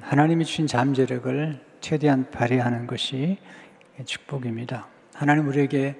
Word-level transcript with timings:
하나님이 0.00 0.44
주신 0.44 0.66
잠재력을 0.66 1.60
최대한 1.80 2.30
발휘하는 2.30 2.86
것이 2.86 3.38
축복입니다. 4.04 4.86
하나님 5.14 5.46
우리에게 5.48 5.96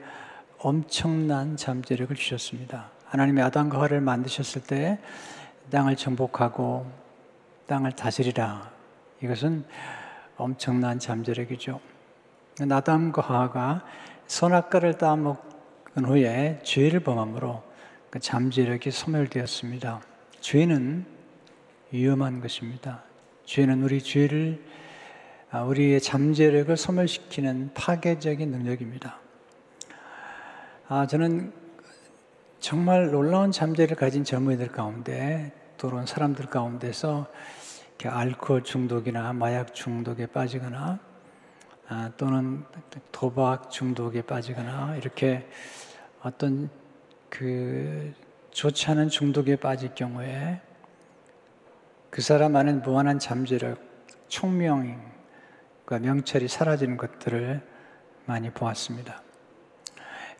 엄청난 0.59 1.57
잠재력을 1.57 2.15
주셨습니다. 2.17 2.91
하나님이 3.05 3.43
아담과 3.43 3.77
하와를 3.79 4.01
만드셨을 4.01 4.63
때 4.63 4.99
땅을 5.71 5.97
정복하고 5.97 6.91
땅을 7.67 7.93
다스리라. 7.93 8.71
이것은 9.23 9.65
엄청난 10.37 10.99
잠재력이죠. 10.99 11.81
아담과 12.71 13.23
하와가 13.23 13.85
선악과를 14.27 14.99
따먹은 14.99 16.05
후에 16.05 16.61
죄를 16.63 17.01
범함으로 17.01 17.63
그 18.11 18.19
잠재력이 18.19 18.91
소멸되었습니다. 18.91 20.01
죄는 20.41 21.07
위험한 21.93 22.41
것입니다. 22.41 23.10
죄는 23.51 23.83
우리 23.83 24.01
죄를 24.01 24.63
아, 25.51 25.65
우리의 25.65 26.01
잠재력을 26.01 26.77
소멸시키는 26.77 27.73
파괴적인 27.75 28.49
능력입니다. 28.49 29.19
아, 30.87 31.09
저는 31.09 31.53
정말 32.61 33.11
놀라운 33.11 33.51
잠재를 33.51 33.97
가진 33.97 34.23
젊은이들 34.23 34.69
가운데 34.69 35.53
또는 35.79 36.07
사람들 36.07 36.47
가운데서 36.47 37.27
알코올 38.05 38.63
중독이나 38.63 39.33
마약 39.33 39.75
중독에 39.75 40.27
빠지거나 40.27 41.01
아, 41.89 42.13
또는 42.17 42.63
도박 43.11 43.73
중독에 43.73 44.23
빠지거나 44.23 44.95
이렇게 44.95 45.45
어떤 46.23 46.71
그 47.29 48.15
좋지 48.53 48.93
않은 48.93 49.09
중독에 49.09 49.57
빠질 49.57 49.93
경우에 49.97 50.61
그 52.11 52.23
사람 52.23 52.57
안에 52.57 52.73
무한한 52.73 53.21
잠재력, 53.21 53.79
총명과 54.27 54.99
명철이 56.01 56.49
사라지는 56.49 56.97
것들을 56.97 57.61
많이 58.27 58.51
보았습니다. 58.51 59.23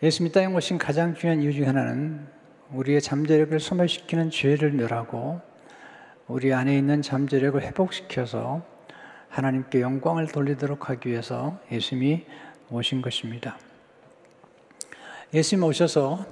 예수님이 0.03 0.33
땅에 0.33 0.47
오신 0.47 0.79
가장 0.79 1.15
중요한 1.15 1.43
이유 1.43 1.53
중 1.53 1.69
하나는 1.69 2.27
우리의 2.73 3.01
잠재력을 3.01 3.59
소멸시키는 3.61 4.31
죄를 4.31 4.73
멸하고 4.73 5.41
우리 6.27 6.53
안에 6.53 6.77
있는 6.77 7.03
잠재력을 7.03 7.63
회복시켜서 7.63 8.63
하나님께 9.29 9.81
영광을 9.81 10.27
돌리도록 10.27 10.91
하기 10.91 11.11
위해서 11.11 11.61
예수님이 11.71 12.27
오신 12.71 13.01
것입니다. 13.01 13.57
예수님 15.33 15.63
오셔서 15.63 16.27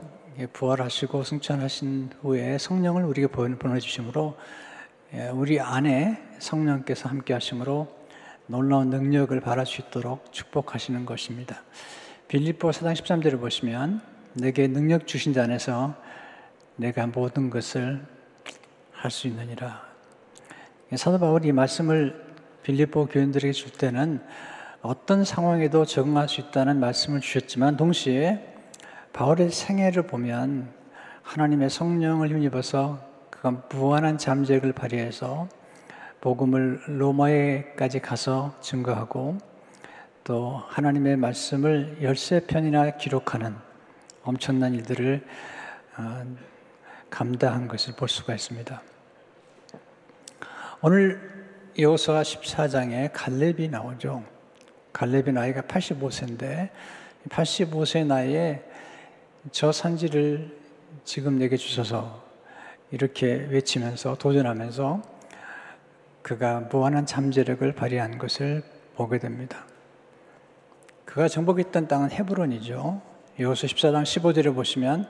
부활하시고 0.53 1.23
승천하신 1.23 2.11
후에 2.23 2.59
성령을 2.59 3.05
우리에게 3.05 3.31
보내주심으로 3.33 4.37
예, 4.37 4.68
우리 5.33 5.59
안에 5.59 6.23
성령께서 6.39 7.09
함께 7.09 7.33
하심으로 7.33 7.89
놀라운 8.47 8.91
능력을 8.91 9.41
발할 9.41 9.65
수 9.65 9.81
있도록 9.81 10.31
축복하시는 10.33 11.07
것입니다. 11.07 11.63
빌립보 12.29 12.69
4장 12.69 12.93
13절을 12.93 13.41
보시면 13.41 14.03
내게 14.35 14.67
능력 14.67 15.07
주신 15.07 15.33
자 15.33 15.45
안에서 15.45 15.95
내가 16.77 17.07
모든 17.07 17.49
것을 17.49 18.05
할 18.93 19.11
수 19.11 19.29
있느니라. 19.29 19.83
사도 20.95 21.19
바울이 21.19 21.53
말씀을 21.53 22.27
빌립보 22.63 23.07
교인들에게 23.07 23.53
줄 23.53 23.73
때는 23.73 24.21
어떤 24.83 25.25
상황에도 25.25 25.87
적응할 25.87 26.29
수 26.29 26.43
있다는 26.43 26.81
말씀을 26.81 27.23
주셨지만 27.23 27.79
동시에 27.79 28.57
바울의 29.15 29.53
생애를 29.53 30.03
보면 30.03 30.71
하나님의 31.23 31.71
성령을 31.71 32.29
힘입어서 32.29 33.08
그가 33.39 33.53
무한한 33.71 34.19
잠재력을 34.19 34.73
발휘해서 34.73 35.49
복음을 36.21 36.81
로마에까지 36.89 38.01
가서 38.01 38.57
증거하고 38.61 39.39
또 40.25 40.57
하나님의 40.67 41.17
말씀을 41.17 41.99
13편이나 42.03 42.99
기록하는 42.99 43.55
엄청난 44.25 44.75
일들을 44.75 45.25
어, 45.99 46.37
감당한 47.11 47.69
것을 47.69 47.95
볼 47.95 48.09
수가 48.09 48.35
있습니다. 48.35 48.83
오늘 50.83 51.49
여호수아 51.79 52.23
14장에 52.23 53.11
갈렙이 53.13 53.69
나오죠. 53.69 54.25
갈렙의 54.93 55.33
나이가 55.33 55.63
85세인데 55.63 56.71
85세 57.29 58.05
나이에 58.05 58.65
저 59.53 59.71
산지를 59.71 60.59
지금 61.05 61.39
내게 61.39 61.57
주셔서 61.57 62.28
이렇게 62.91 63.47
외치면서 63.51 64.17
도전하면서 64.17 65.03
그가 66.23 66.61
무한한 66.71 67.07
잠재력을 67.07 67.71
발휘한 67.73 68.19
것을 68.19 68.63
보게 68.95 69.19
됩니다. 69.19 69.67
그가 71.05 71.29
정복했던 71.29 71.89
땅은 71.89 72.11
헤브론이죠. 72.11 73.01
여호수 73.39 73.67
14장 73.67 74.03
15절에 74.03 74.55
보시면 74.55 75.09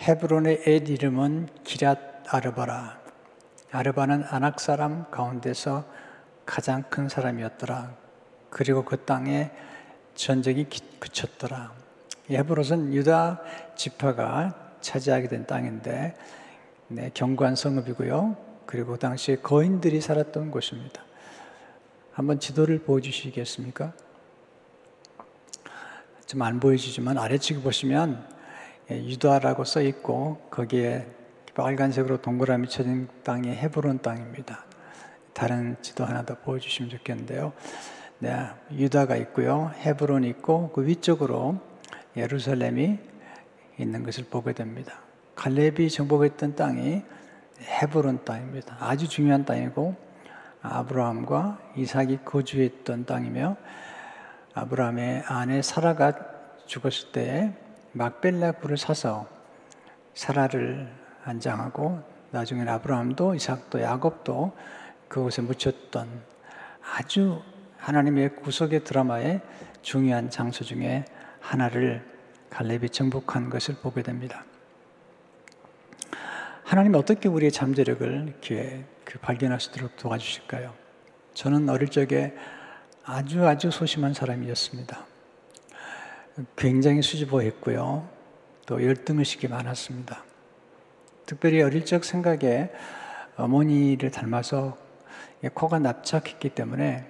헤브론의 0.00 0.62
옛 0.66 0.88
이름은 0.88 1.48
기랏 1.64 1.98
아르바라. 2.28 2.98
아르바는 3.70 4.24
아낙 4.28 4.60
사람 4.60 5.10
가운데서 5.10 5.84
가장 6.46 6.82
큰 6.84 7.08
사람이었더라. 7.08 7.94
그리고 8.50 8.84
그 8.84 9.04
땅에 9.04 9.50
전쟁이 10.14 10.66
그쳤더라. 10.98 11.72
헤브론은 12.30 12.94
유다 12.94 13.40
지파가 13.76 14.74
차지하게 14.80 15.28
된 15.28 15.46
땅인데 15.46 16.16
네, 16.88 17.10
경관 17.14 17.54
성읍이고요. 17.54 18.36
그리고 18.66 18.92
그 18.92 18.98
당시에 18.98 19.36
거인들이 19.36 20.00
살았던 20.00 20.50
곳입니다. 20.50 21.02
한번 22.12 22.40
지도를 22.40 22.80
보여주시겠습니까? 22.80 23.92
좀 26.28 26.42
안 26.42 26.60
보여지지만 26.60 27.16
아래측에 27.16 27.60
보시면 27.60 28.22
예, 28.90 28.96
유다라고 29.02 29.64
써 29.64 29.80
있고 29.80 30.46
거기에 30.50 31.06
빨간색으로 31.54 32.20
동그라미 32.20 32.68
쳐진 32.68 33.08
땅이 33.24 33.48
헤브론 33.48 34.00
땅입니다. 34.00 34.64
다른 35.32 35.76
지도 35.80 36.04
하나 36.04 36.24
더 36.24 36.36
보여주시면 36.36 36.90
좋겠는데요. 36.90 37.54
네, 38.18 38.46
유다가 38.72 39.16
있고요. 39.16 39.72
헤브론이 39.76 40.28
있고 40.28 40.70
그 40.72 40.86
위쪽으로 40.86 41.58
예루살렘이 42.16 42.98
있는 43.78 44.02
것을 44.02 44.24
보게 44.24 44.52
됩니다. 44.52 45.07
갈렙이 45.38 45.88
정복했던 45.88 46.56
땅이 46.56 47.04
헤브론 47.62 48.24
땅입니다. 48.24 48.76
아주 48.80 49.08
중요한 49.08 49.44
땅이고 49.44 49.94
아브라함과 50.62 51.60
이삭이 51.76 52.24
거주했던 52.24 53.06
땅이며 53.06 53.56
아브라함의 54.54 55.22
아내 55.28 55.62
사라가 55.62 56.12
죽었을 56.66 57.12
때 57.12 57.56
막벨라 57.92 58.52
굴을 58.52 58.76
사서 58.76 59.28
사라를 60.12 60.92
안장하고 61.22 62.02
나중에 62.32 62.68
아브라함도 62.68 63.36
이삭도 63.36 63.80
야곱도 63.80 64.56
그곳에 65.06 65.40
묻혔던 65.42 66.08
아주 66.96 67.40
하나님의 67.76 68.34
구속의 68.36 68.82
드라마의 68.82 69.40
중요한 69.82 70.30
장소 70.30 70.64
중에 70.64 71.04
하나를 71.38 72.04
갈렙이 72.50 72.90
정복한 72.90 73.50
것을 73.50 73.76
보게 73.76 74.02
됩니다. 74.02 74.44
하나님 76.68 76.94
어떻게 76.96 77.30
우리의 77.30 77.50
잠재력을 77.50 78.26
이렇게 78.28 78.84
그 79.02 79.18
발견할 79.20 79.58
수 79.58 79.70
있도록 79.70 79.96
도와주실까요? 79.96 80.74
저는 81.32 81.66
어릴 81.70 81.88
적에 81.88 82.34
아주 83.04 83.46
아주 83.46 83.70
소심한 83.70 84.12
사람이었습니다. 84.12 85.06
굉장히 86.56 87.00
수줍어했고요. 87.00 88.06
또 88.66 88.84
열등의식이 88.84 89.48
많았습니다. 89.48 90.22
특별히 91.24 91.62
어릴 91.62 91.86
적 91.86 92.04
생각에 92.04 92.70
어머니를 93.36 94.10
닮아서 94.10 94.76
코가 95.54 95.78
납작했기 95.78 96.50
때문에 96.50 97.06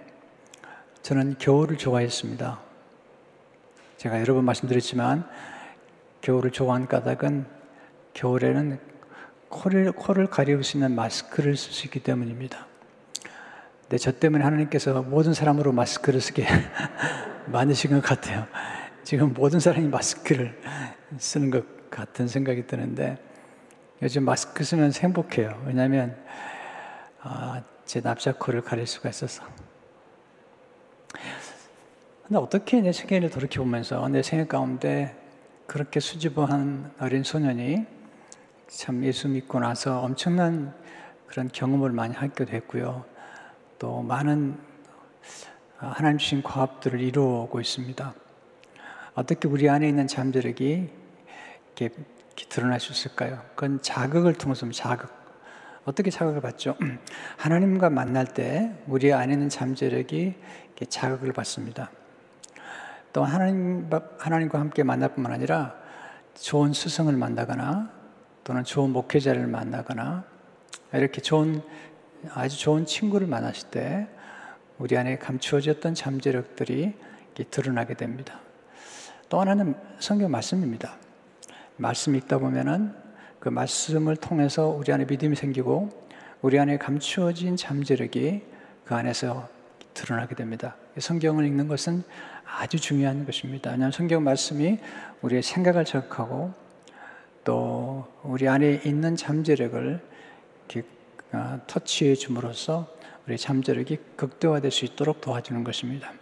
저는 1.03 1.35
겨울을 1.41 1.79
좋아했습니다. 1.79 2.61
제가 3.97 4.21
여러 4.21 4.35
번 4.35 4.45
말씀드렸지만 4.45 5.29
겨울을 6.21 6.53
좋아한 6.53 6.87
까닭은 6.87 7.45
겨울에는 8.15 8.98
코를, 9.49 9.93
코를 9.93 10.27
가리울 10.29 10.63
수 10.65 10.77
있는 10.77 10.95
마스크를 10.95 11.57
쓸 11.57 11.73
수 11.73 11.87
있기 11.87 12.01
때문입니다. 12.01 12.67
근데 13.83 13.97
저 13.97 14.13
때문에 14.13 14.45
하나님께서 14.45 15.03
모든 15.03 15.33
사람으로 15.33 15.73
마스크를 15.73 16.21
쓰게 16.21 16.47
만드신 17.47 17.91
것 17.91 18.03
같아요. 18.03 18.47
지금 19.03 19.33
모든 19.33 19.61
사람이 19.61 19.89
마스크를 19.89 20.61
쓰는 21.17 21.51
것 21.51 21.91
같은 21.91 22.29
생각이 22.29 22.67
드는데 22.67 23.17
요즘 24.03 24.25
마스크 24.25 24.63
쓰면 24.63 24.93
행복해요. 24.93 25.63
왜냐하면 25.67 26.17
아, 27.21 27.63
제 27.85 28.01
납작코를 28.01 28.61
가릴 28.61 28.87
수가 28.87 29.09
있어서. 29.09 29.43
근데 32.27 32.39
어떻게 32.39 32.81
내 32.83 32.93
생애를 32.93 33.31
돌이켜보면서 33.31 34.07
내 34.11 34.23
생애 34.23 34.47
가운데 34.47 35.17
그렇게 35.67 35.99
수줍어한 35.99 36.93
어린 37.01 37.23
소년이 37.23 37.98
참 38.69 39.03
예수 39.03 39.29
믿고 39.29 39.61
나서 39.61 40.01
엄청난 40.03 40.75
그런 41.27 41.49
경험을 41.49 41.91
많이 41.91 42.15
하게 42.15 42.45
됐고요. 42.45 43.07
또 43.79 44.03
많은 44.03 44.59
하나님 45.79 46.19
주신 46.19 46.43
과업들을 46.43 47.01
이루어오고 47.01 47.61
있습니다. 47.61 48.15
어떻게 49.15 49.49
우리 49.49 49.71
안에 49.71 49.89
있는 49.89 50.07
잠재력이 50.07 50.91
이렇게 51.77 51.95
드러날 52.51 52.79
수 52.79 52.93
있을까요? 52.93 53.43
그건 53.55 53.81
자극을 53.81 54.35
통해서 54.35 54.71
자극. 54.71 55.11
어떻게 55.87 56.11
자극을 56.11 56.43
받죠? 56.43 56.77
하나님과 57.39 57.89
만날 57.89 58.27
때 58.27 58.75
우리 58.87 59.15
안에 59.15 59.33
있는 59.33 59.49
잠재력이 59.49 60.35
자극을 60.91 61.33
받습니다. 61.33 61.91
또 63.15 63.25
하나님, 63.25 63.89
하나님과 64.19 64.61
함께 64.61 64.83
만날 64.83 65.15
뿐만 65.15 65.33
아니라 65.33 65.75
좋은 66.35 66.75
스승을 66.75 67.17
만나거나 67.17 67.98
또는 68.49 68.65
좋은 68.65 68.95
목회자를 68.95 69.47
만나거나 69.47 70.25
이렇게 70.95 71.21
좋은 71.21 71.61
아주 72.33 72.59
좋은 72.59 72.87
친구를 72.87 73.27
만났을 73.27 73.69
때 73.69 74.09
우리 74.79 74.97
안에 74.97 75.19
감추어졌던 75.19 75.95
잠재력들이 75.95 76.95
드러나게 77.51 77.93
됩니다. 77.93 78.41
또 79.29 79.39
하나는 79.39 79.75
성경 80.01 80.31
말씀입니다. 80.31 80.97
말씀 81.77 82.17
읽다 82.17 82.39
보면은 82.39 82.95
그 83.39 83.51
말씀을 83.51 84.17
통해서 84.17 84.69
우리 84.69 84.95
안에 84.95 85.05
믿음이 85.05 85.37
생기고 85.37 85.91
우리 86.41 86.59
안에 86.59 86.79
감추어진 86.79 87.55
잠재력이 87.55 88.47
그 88.87 88.95
안에서 88.95 89.47
드러나게 89.93 90.35
됩니다. 90.35 90.75
성경을 90.99 91.45
읽는 91.45 91.69
것은 91.69 92.03
아주 92.47 92.81
중요한 92.81 93.27
것입니다. 93.27 93.73
왜냐하면 93.73 93.93
성경 93.93 94.25
말씀이 94.25 94.79
우리의 95.21 95.43
생각을 95.43 95.85
자극하고 95.85 96.68
또 97.49 98.07
우리 98.25 98.47
안에 98.47 98.83
있는 98.85 99.17
잠재력을 99.17 100.03
아, 101.33 101.59
터치해 101.67 102.15
줌으로써 102.15 102.87
우리 103.27 103.39
잠재력이 103.39 103.97
극대화될 104.17 104.71
수 104.71 104.85
있도록 104.85 105.23
도와주는 105.23 105.65
것입니다. 105.65 106.13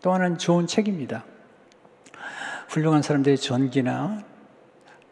또 0.00 0.14
하나는 0.14 0.38
좋은 0.38 0.66
책입니다. 0.66 1.26
훌륭한 2.70 3.02
사람들의 3.02 3.36
전기나 3.36 4.24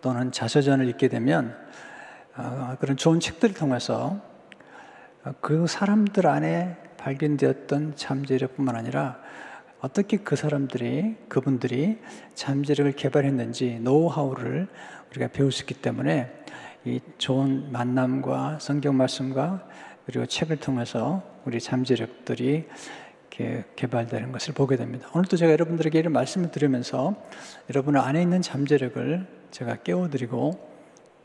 또는 0.00 0.32
자서전을 0.32 0.88
읽게 0.88 1.08
되면 1.08 1.54
아, 2.36 2.78
그런 2.80 2.96
좋은 2.96 3.20
책들을 3.20 3.54
통해서 3.54 4.18
그 5.42 5.66
사람들 5.66 6.26
안에 6.26 6.78
발견되었던 6.96 7.96
잠재력뿐만 7.96 8.76
아니라 8.76 9.20
어떻게 9.80 10.16
그 10.16 10.36
사람들이 10.36 11.16
그분들이 11.28 11.98
잠재력을 12.34 12.92
개발했는지 12.92 13.80
노하우를 13.80 14.68
우리가 15.10 15.28
배울 15.28 15.52
수 15.52 15.62
있기 15.62 15.74
때문에 15.74 16.30
이 16.84 17.00
좋은 17.18 17.70
만남과 17.72 18.58
성경 18.60 18.96
말씀과 18.96 19.66
그리고 20.06 20.26
책을 20.26 20.56
통해서 20.58 21.22
우리 21.44 21.60
잠재력들이 21.60 22.66
개발되는 23.76 24.32
것을 24.32 24.52
보게 24.54 24.76
됩니다. 24.76 25.08
오늘도 25.14 25.36
제가 25.36 25.52
여러분들에게 25.52 25.98
이런 25.98 26.12
말씀을 26.12 26.50
드리면서 26.50 27.14
여러분 27.70 27.96
안에 27.96 28.20
있는 28.20 28.42
잠재력을 28.42 29.26
제가 29.50 29.76
깨워드리고 29.76 30.68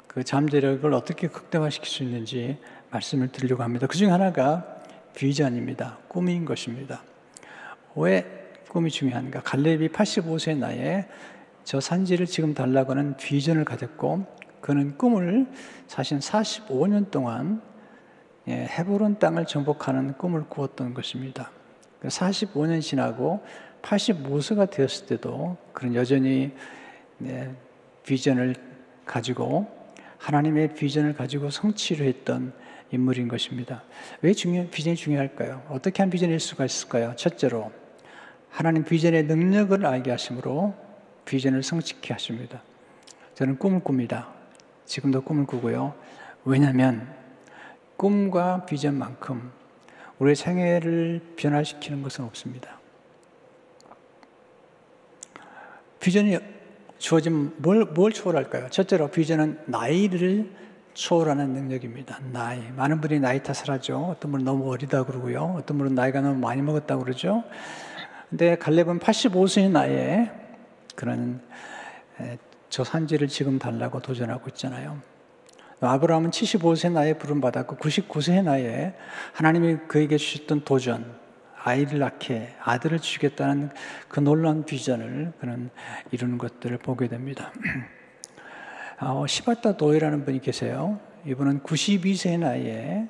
그 0.07 0.23
잠재력을 0.23 0.93
어떻게 0.93 1.27
극대화시킬 1.27 1.89
수 1.89 2.03
있는지 2.03 2.57
말씀을 2.91 3.29
드리려고 3.29 3.63
합니다. 3.63 3.87
그 3.87 3.97
중 3.97 4.13
하나가 4.13 4.65
비전입니다. 5.15 5.97
꿈인 6.07 6.45
것입니다. 6.45 7.03
왜 7.95 8.25
꿈이 8.69 8.89
중요한가? 8.89 9.41
갈렙이 9.41 9.89
85세 9.89 10.57
나이에 10.57 11.05
저 11.65 11.79
산지를 11.79 12.27
지금 12.27 12.53
달라고 12.53 12.91
하는 12.91 13.17
비전을 13.17 13.65
가졌고 13.65 14.25
그는 14.61 14.97
꿈을 14.97 15.47
사실 15.87 16.19
45년 16.19 17.09
동안 17.11 17.61
예, 18.47 18.67
헤브론 18.69 19.17
땅을 19.17 19.45
정복하는 19.47 20.13
꿈을 20.13 20.45
꾸었던 20.47 20.93
것입니다. 20.93 21.49
45년 22.03 22.81
지나고 22.81 23.43
85세가 23.81 24.69
되었을 24.69 25.07
때도 25.07 25.57
그는 25.73 25.95
여전히 25.95 26.51
네, 27.17 27.51
비전을 28.03 28.55
가지고 29.03 29.67
하나님의 30.19 30.75
비전을 30.75 31.15
가지고 31.15 31.49
성취를 31.49 32.05
했던 32.05 32.53
인물인 32.91 33.27
것입니다. 33.27 33.83
왜 34.21 34.33
중요, 34.33 34.67
비전이 34.69 34.95
중요할까요? 34.95 35.63
어떻게 35.69 36.03
한 36.03 36.11
비전일 36.11 36.39
수가 36.39 36.65
있을까요? 36.65 37.13
첫째로 37.15 37.71
하나님 38.49 38.83
비전의 38.83 39.23
능력을 39.23 39.83
알게 39.83 40.11
하심으로 40.11 40.84
비전을 41.25 41.63
성취케 41.63 42.13
하십니다. 42.13 42.61
저는 43.33 43.57
꿈을 43.57 43.83
꿉니다. 43.83 44.29
지금도 44.85 45.21
꿈을 45.21 45.45
꾸고요. 45.45 45.93
왜냐하면 46.45 47.13
꿈과 47.97 48.65
비전만큼 48.65 49.51
우리의 50.19 50.35
생애를 50.35 51.21
변화시키는 51.35 52.03
것은 52.03 52.23
없습니다. 52.25 52.79
비전이 55.99 56.37
주어지면 56.97 57.55
뭘, 57.57 57.85
뭘 57.85 58.13
초월할까요? 58.13 58.69
첫째로 58.69 59.09
비전은 59.09 59.59
나이를 59.65 60.51
초월하는 60.93 61.49
능력입니다. 61.49 62.19
나이. 62.31 62.61
많은 62.75 63.01
분이 63.01 63.19
나이 63.19 63.43
탓을 63.43 63.69
하죠. 63.71 63.97
어떤 63.97 64.31
분은 64.31 64.45
너무 64.45 64.71
어리다 64.71 65.03
그러고요. 65.03 65.55
어떤 65.57 65.77
분은 65.77 65.93
나이가 65.93 66.21
너무 66.21 66.39
많이 66.39 66.61
먹었다 66.61 66.97
그러죠. 66.97 67.43
근데 68.29 68.55
갈렙은 68.55 68.99
85세의 68.99 69.71
나이에 69.71 70.31
그런 70.95 71.41
저 72.69 72.83
산지를 72.83 73.27
지금 73.27 73.59
달라고 73.59 74.01
도전하고 74.01 74.49
있잖아요. 74.49 75.01
아브라함은 75.81 76.31
75세 76.31 76.91
나이에 76.91 77.13
부름받았고 77.17 77.75
99세 77.77 78.43
나이에 78.43 78.93
하나님이 79.33 79.77
그에게 79.87 80.17
주셨던 80.17 80.63
도전, 80.63 81.19
아이를 81.63 81.99
낳게 81.99 82.55
아들을 82.61 82.99
주겠다는 82.99 83.71
그 84.07 84.19
놀라운 84.19 84.65
비전을 84.65 85.33
그는 85.39 85.69
이루는 86.11 86.37
것들을 86.37 86.77
보게 86.77 87.07
됩니다. 87.07 87.51
어, 89.01 89.25
시바타 89.27 89.77
도이라는 89.77 90.25
분이 90.25 90.41
계세요. 90.41 90.99
이분은 91.25 91.63
92세 91.63 92.39
나이에 92.39 93.07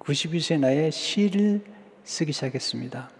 92세 0.00 0.58
나이에 0.58 0.90
시를 0.90 1.62
쓰기 2.02 2.32
시작했습니다. 2.32 3.10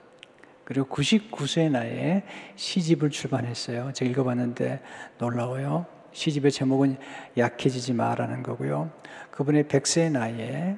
그리고 0.65 0.87
99세 0.89 1.71
나이에 1.71 2.23
시집을 2.57 3.11
출판했어요. 3.11 3.93
제가 3.93 4.11
읽어봤는데 4.11 4.81
놀라워요. 5.19 5.87
시집의 6.13 6.53
제목은 6.53 6.99
약해지지 7.37 7.95
마라는 7.95 8.43
거고요. 8.43 8.91
그분의 9.31 9.65
100세 9.65 10.11
나이에 10.11 10.77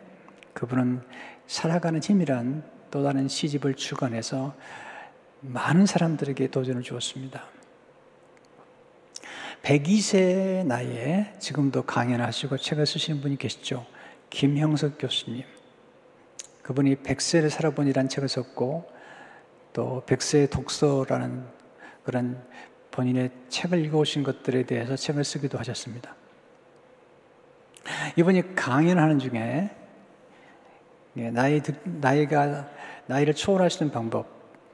그분은 0.53 1.03
살아가는 1.47 2.01
힘이란 2.01 2.63
또 2.91 3.03
다른 3.03 3.29
시집을 3.29 3.75
출간해서 3.75 4.55
많은 5.41 5.87
사람들에게 5.87 6.49
도전을 6.49 6.83
주었습니다. 6.83 7.45
102세 9.63 10.65
나이에 10.67 11.35
지금도 11.39 11.83
강연하시고 11.83 12.59
책을 12.59 12.87
쓰시는 12.87 13.21
분이 13.21 13.37
계시죠. 13.37 13.87
김형석 14.31 14.99
교수님. 14.99 15.43
그분이 16.63 16.97
100세를 16.97 17.51
살아본이라는 17.51 18.09
책을 18.09 18.29
썼고 18.29 18.91
또 19.75 20.03
백세의 20.07 20.49
독서라는 20.49 21.45
그런 22.05 22.43
본인의 22.93 23.31
책을 23.49 23.85
읽어오신 23.85 24.23
것들에 24.23 24.63
대해서 24.63 24.97
책을 24.97 25.25
쓰기도 25.25 25.59
하셨습니다. 25.59 26.15
이분이 28.17 28.55
강연하는 28.55 29.19
중에 29.19 29.71
예, 31.17 31.31
나이, 31.31 31.61
나이가, 31.85 32.69
나이를 33.07 33.35
초월하시는 33.35 33.93
방법, 33.93 34.27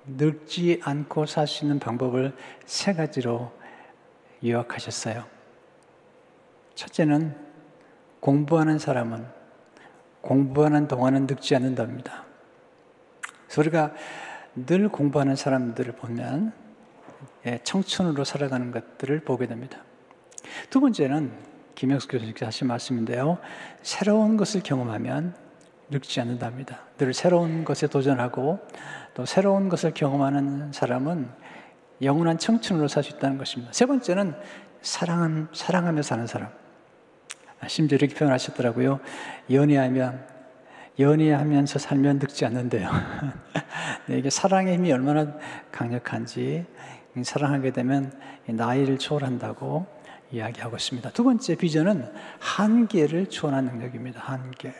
늙지 0.06 0.80
않고 0.84 1.26
살 1.26 1.46
수 1.46 1.64
있는 1.64 1.78
방법을 1.78 2.34
세 2.66 2.94
가지로 2.94 3.52
요약하셨어요. 4.44 5.24
첫째는 6.74 7.36
공부하는 8.20 8.78
사람은 8.78 9.26
공부하는 10.20 10.88
동안은 10.88 11.26
늙지 11.26 11.56
않는답니다. 11.56 12.24
우리가 13.58 13.92
늘 14.54 14.88
공부하는 14.88 15.36
사람들을 15.36 15.92
보면 15.94 16.52
예, 17.46 17.60
청춘으로 17.62 18.24
살아가는 18.24 18.70
것들을 18.70 19.20
보게 19.20 19.46
됩니다. 19.46 19.78
두 20.70 20.80
번째는 20.80 21.32
김영수 21.74 22.08
교수님께서 22.08 22.46
하신 22.46 22.66
말씀인데요. 22.66 23.38
새로운 23.82 24.36
것을 24.36 24.62
경험하면 24.62 25.34
늙지 25.90 26.20
않는답니다. 26.20 26.80
늘 26.98 27.14
새로운 27.14 27.64
것에 27.64 27.86
도전하고 27.86 28.60
또 29.14 29.26
새로운 29.26 29.68
것을 29.68 29.92
경험하는 29.92 30.72
사람은 30.72 31.28
영원한 32.02 32.38
청춘으로 32.38 32.88
살 32.88 33.02
수 33.02 33.16
있다는 33.16 33.38
것입니다. 33.38 33.72
세 33.72 33.86
번째는 33.86 34.34
사랑, 34.82 35.48
사랑하며 35.52 36.02
사는 36.02 36.26
사람. 36.26 36.50
아, 37.60 37.68
심지어 37.68 37.96
이렇게 37.96 38.14
표현하셨더라고요. 38.14 39.00
연애하면 39.50 40.26
연애하면서 41.00 41.78
살면 41.78 42.18
늙지 42.18 42.44
않는데요. 42.44 42.90
네, 44.06 44.18
이게 44.18 44.30
사랑의 44.30 44.74
힘이 44.74 44.92
얼마나 44.92 45.32
강력한지 45.72 46.66
사랑하게 47.22 47.72
되면 47.72 48.12
나이를 48.46 48.98
초월한다고 48.98 49.86
이야기하고 50.30 50.76
있습니다. 50.76 51.10
두 51.10 51.24
번째 51.24 51.54
비전은 51.56 52.12
한계를 52.38 53.28
초월한 53.28 53.64
능력입니다. 53.64 54.20
한계. 54.20 54.74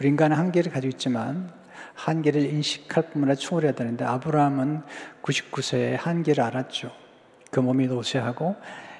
우리 0.00 0.08
인간은 0.08 0.36
한계를 0.36 0.72
가지고 0.72 0.90
있지만 0.92 1.52
한계를 1.94 2.42
인식할 2.42 3.10
뿐만 3.10 3.30
아니라 3.30 3.34
초월해야 3.40 3.72
되는데 3.72 4.04
아브라함은 4.04 4.82
99세에 5.22 5.96
한계를 5.98 6.42
알았죠. 6.42 6.90
그 7.50 7.60
몸이 7.60 7.86
노쇠하고 7.86 8.56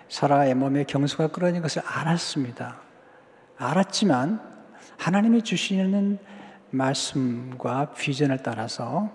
사라의 0.09 0.55
몸에 0.55 0.85
경수가 0.85 1.28
끌어진 1.28 1.62
것을 1.62 1.83
알았습니다. 1.85 2.81
알았지만 3.59 4.55
하나님이 4.98 5.42
주시는 5.42 6.18
말씀과 6.70 7.92
비전을 7.92 8.42
따라서 8.42 9.10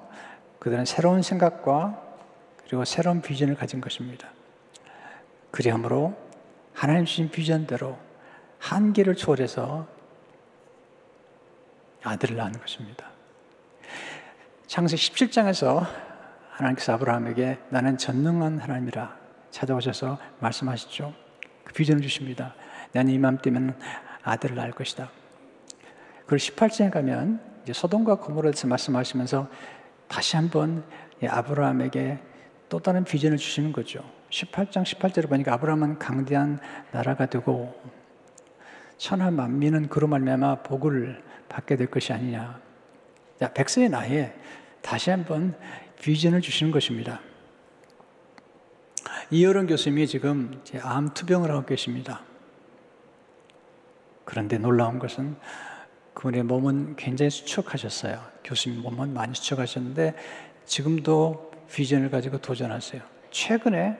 그들은 0.59 0.85
새로운 0.85 1.21
생각과 1.21 2.01
그리고 2.63 2.85
새로운 2.85 3.21
비전을 3.21 3.55
가진 3.55 3.81
것입니다. 3.81 4.29
그리함으로 5.51 6.15
하나님 6.73 7.05
주신 7.05 7.29
비전대로 7.29 7.97
한계를 8.59 9.15
초월해서 9.15 9.88
아들을 12.03 12.35
낳은 12.35 12.53
것입니다. 12.53 13.07
창세기 14.67 15.01
17장에서 15.11 15.85
하나님께서 16.51 16.93
아브라함에게 16.93 17.57
나는 17.69 17.97
전능한 17.97 18.59
하나님이라 18.59 19.17
찾아오셔서 19.50 20.17
말씀하시죠. 20.39 21.13
그 21.65 21.73
비전을 21.73 22.01
주십니다. 22.01 22.55
나는 22.93 23.13
이맘때면 23.13 23.77
아들을 24.23 24.55
낳을 24.55 24.71
것이다. 24.71 25.09
그리고 26.31 26.45
18장에 26.45 26.89
가면 26.91 27.41
이제 27.63 27.73
소돔과 27.73 28.15
고모라에 28.15 28.53
서 28.53 28.65
말씀하시면서 28.65 29.50
다시 30.07 30.38
한번 30.38 30.85
아브라함에게 31.21 32.19
또 32.69 32.79
다른 32.79 33.03
비전을 33.03 33.35
주시는 33.35 33.73
거죠. 33.73 34.01
18장 34.29 34.85
18절을 34.85 35.27
보니까 35.27 35.51
아브라함은 35.55 36.00
강대한 36.00 36.57
나라가 36.93 37.25
되고 37.25 37.75
천하 38.95 39.29
만민은 39.29 39.89
그로 39.89 40.07
말미암아 40.07 40.63
복을 40.63 41.21
받게 41.50 41.75
될 41.75 41.88
것이 41.88 42.13
아니냐. 42.13 42.61
자, 43.38 43.51
백세의 43.51 43.89
나이에 43.89 44.33
다시 44.81 45.09
한번 45.09 45.53
비전을 46.01 46.39
주시는 46.39 46.71
것입니다. 46.71 47.19
이여론 49.31 49.67
교수님이 49.67 50.07
지금 50.07 50.61
암 50.81 51.13
투병을 51.13 51.51
하고 51.51 51.65
계십니다. 51.65 52.21
그런데 54.23 54.57
놀라운 54.57 54.97
것은 54.97 55.35
그분의 56.13 56.44
몸은 56.44 56.96
굉장히 56.96 57.30
수척하셨어요. 57.30 58.22
교수님 58.44 58.82
몸은 58.82 59.13
많이 59.13 59.34
수척하셨는데 59.34 60.15
지금도 60.65 61.51
비전을 61.72 62.10
가지고 62.10 62.38
도전하세요. 62.39 63.01
최근에 63.32 63.98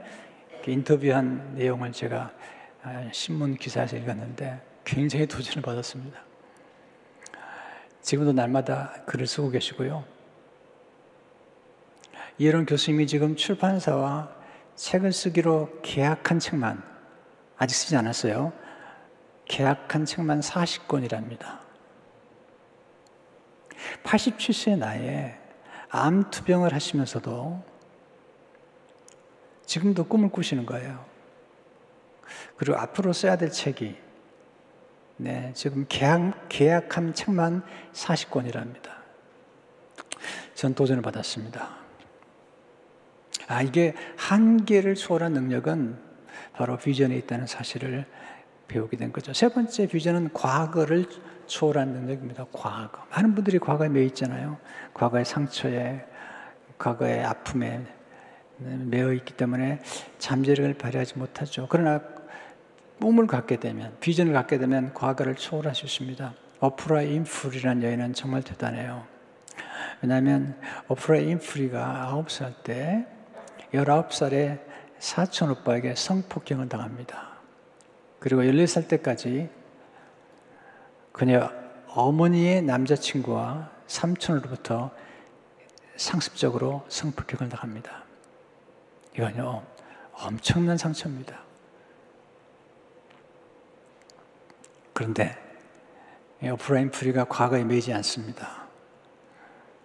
인터뷰한 0.68 1.56
내용을 1.56 1.92
제가 1.92 2.32
아, 2.84 3.10
신문 3.12 3.56
기사에서 3.56 3.96
읽었는데 3.98 4.62
굉장히 4.84 5.26
도전을 5.28 5.62
받았습니다. 5.62 6.20
지금도 8.02 8.34
날마다 8.34 9.04
글을 9.06 9.28
쓰고 9.28 9.52
계시고요. 9.52 10.04
이런 12.38 12.66
교수님이 12.66 13.08
지금 13.08 13.36
출판사와 13.36 14.32
책을 14.76 15.14
쓰기로 15.14 15.82
계약한 15.84 16.40
책만 16.40 16.84
아직 17.58 17.76
쓰지 17.76 17.96
않았어요. 17.96 18.52
계약한 19.46 20.06
책만 20.06 20.40
40권이랍니다. 20.40 21.60
87세 24.04 24.78
나이에 24.78 25.38
암 25.90 26.30
투병을 26.30 26.74
하시면서도 26.74 27.64
지금도 29.66 30.06
꿈을 30.06 30.30
꾸시는 30.30 30.66
거예요. 30.66 31.06
그리고 32.58 32.78
앞으로 32.78 33.14
써야 33.14 33.38
될 33.38 33.52
책이 33.52 33.98
네, 35.18 35.52
지금 35.54 35.86
계약, 35.88 36.50
계약한 36.50 37.14
책만 37.14 37.64
40권이랍니다. 37.94 38.90
전 40.56 40.74
도전을 40.74 41.02
받았습니다. 41.02 41.78
아, 43.48 43.62
이게 43.62 43.94
한계를 44.18 44.96
초월한 44.96 45.34
능력은 45.34 45.98
바로 46.54 46.78
비전에 46.78 47.16
있다는 47.18 47.48
사실을 47.48 48.06
배우게 48.68 48.98
된 48.98 49.12
거죠. 49.12 49.34
세 49.34 49.50
번째 49.50 49.88
비전은 49.88 50.34
과거를 50.34 51.06
초월한 51.52 51.90
능력입니다. 51.90 52.46
과거. 52.54 53.06
많은 53.10 53.36
분들이 53.36 53.60
과거에 53.60 53.90
매 53.90 54.06
있잖아요. 54.06 54.58
과거의 54.94 55.26
상처에, 55.26 56.06
과거의 56.78 57.26
아픔에 57.26 57.86
매여 58.58 59.12
있기 59.14 59.34
때문에 59.34 59.82
잠재력을 60.18 60.74
발휘하지 60.76 61.20
못하죠. 61.20 61.68
그러나 61.70 62.00
꿈을 63.02 63.28
갖게 63.28 63.58
되면, 63.58 63.98
비전을 64.00 64.32
갖게 64.32 64.60
되면 64.60 64.94
과거를 64.94 65.36
초월할 65.36 65.76
수 65.76 65.86
있습니다. 65.86 66.34
오프라 66.62 67.02
인프리라는 67.02 67.84
여인은 67.84 68.14
정말 68.14 68.44
대단해요. 68.44 69.06
왜냐하면 70.02 70.58
오프라 70.88 71.18
인프리가 71.18 72.14
9살 72.14 72.64
때 72.64 73.06
19살의 73.74 74.60
사촌 75.00 75.50
오빠에게 75.50 75.96
성폭행을 75.96 76.70
당합니다. 76.70 77.32
그리고 78.20 78.44
14살 78.44 78.88
때까지 78.88 79.61
그녀 81.22 81.52
어머니의 81.90 82.64
남자친구와 82.64 83.70
삼촌으로부터 83.86 84.90
상습적으로 85.96 86.84
성폭행을 86.90 87.48
당합니다. 87.48 88.06
이건요, 89.14 89.64
엄청난 90.14 90.78
상처입니다. 90.80 91.44
그런데 94.94 95.38
오프라인 96.42 96.90
프리가 96.90 97.26
과거에 97.26 97.66
매지 97.66 97.94
않습니다. 97.94 98.66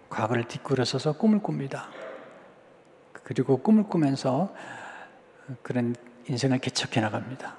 과거를 0.08 0.44
뒷구려서서 0.44 1.18
꿈을 1.18 1.42
꿉니다. 1.42 1.90
그리고 3.12 3.58
꿈을 3.58 3.82
꾸면서 3.82 4.54
그런 5.60 5.94
인생을 6.30 6.60
개척해 6.60 7.02
나갑니다. 7.02 7.56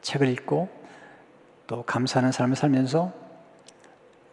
책을 0.00 0.26
읽고 0.28 0.83
또 1.66 1.82
감사하는 1.82 2.32
삶을 2.32 2.56
살면서 2.56 3.12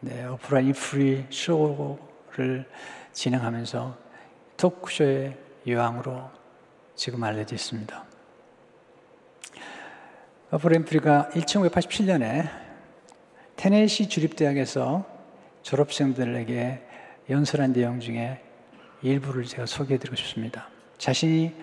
네, 0.01 0.25
오프라 0.25 0.73
윈프리 0.73 1.25
쇼를 1.29 2.67
진행하면서 3.13 3.97
토크쇼의 4.57 5.37
여왕으로 5.67 6.29
지금 6.95 7.23
알려져 7.23 7.55
있습니다. 7.55 8.03
오프라 10.51 10.85
윈프리가 10.85 11.29
1987년에 11.33 12.49
테네시 13.55 14.09
주립대학에서 14.09 15.05
졸업생들에게 15.61 16.87
연설한 17.29 17.73
내용 17.73 17.99
중에 17.99 18.43
일부를 19.03 19.45
제가 19.45 19.65
소개해 19.65 19.99
드리고 19.99 20.15
싶습니다. 20.15 20.67
자신이 20.97 21.55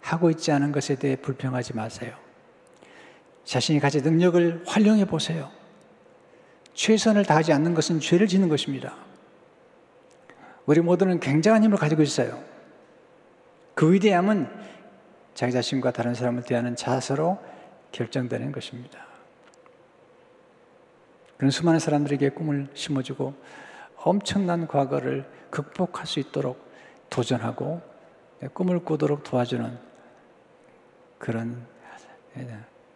하고 0.00 0.30
있지 0.30 0.50
않은 0.50 0.72
것에 0.72 0.96
대해 0.96 1.16
불평하지 1.16 1.74
마세요. 1.74 2.16
자신이 3.44 3.80
가진 3.80 4.02
능력을 4.02 4.62
활용해 4.66 5.06
보세요. 5.06 5.50
최선을 6.74 7.24
다하지 7.24 7.52
않는 7.52 7.74
것은 7.74 8.00
죄를 8.00 8.26
짓는 8.26 8.48
것입니다. 8.48 8.94
우리 10.66 10.80
모두는 10.80 11.20
굉장한 11.20 11.64
힘을 11.64 11.76
가지고 11.76 12.02
있어요. 12.02 12.42
그 13.74 13.92
위대함은 13.92 14.48
자기 15.34 15.52
자신과 15.52 15.92
다른 15.92 16.14
사람을 16.14 16.44
대하는 16.44 16.76
자세로 16.76 17.38
결정되는 17.90 18.52
것입니다. 18.52 19.06
그런 21.36 21.50
수많은 21.50 21.80
사람들에게 21.80 22.30
꿈을 22.30 22.68
심어주고 22.74 23.34
엄청난 23.96 24.66
과거를 24.66 25.24
극복할 25.50 26.06
수 26.06 26.20
있도록 26.20 26.70
도전하고 27.10 27.82
꿈을 28.54 28.80
꾸도록 28.80 29.22
도와주는 29.22 29.78
그런 31.18 31.66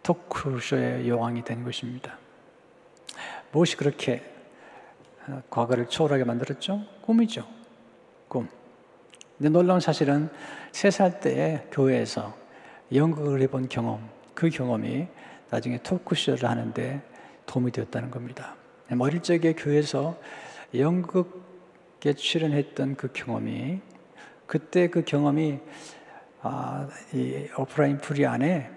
토크쇼의 0.07 1.09
여왕이 1.09 1.43
된 1.43 1.65
것입니다. 1.65 2.17
무엇이 3.51 3.75
그렇게 3.75 4.23
어, 5.27 5.41
과거를 5.49 5.89
초월하게 5.89 6.23
만들었죠? 6.23 6.81
꿈이죠. 7.01 7.45
꿈. 8.29 8.47
근데 9.37 9.49
놀라운 9.49 9.81
사실은 9.81 10.29
세 10.71 10.91
살 10.91 11.19
때에 11.19 11.67
교회에서 11.71 12.33
연극을 12.93 13.41
해본 13.41 13.67
경험, 13.67 14.09
그 14.33 14.49
경험이 14.49 15.07
나중에 15.49 15.79
토크쇼를 15.83 16.47
하는데 16.49 17.01
도움이 17.45 17.71
되었다는 17.71 18.09
겁니다. 18.09 18.55
어릴 18.99 19.21
적에 19.21 19.53
교회에서 19.53 20.17
연극에 20.73 22.13
출연했던 22.15 22.95
그 22.95 23.11
경험이 23.11 23.81
그때 24.45 24.87
그 24.87 25.03
경험이 25.03 25.59
아, 26.41 26.87
이 27.13 27.49
오프라 27.57 27.97
윈프리 27.97 28.25
안에 28.25 28.76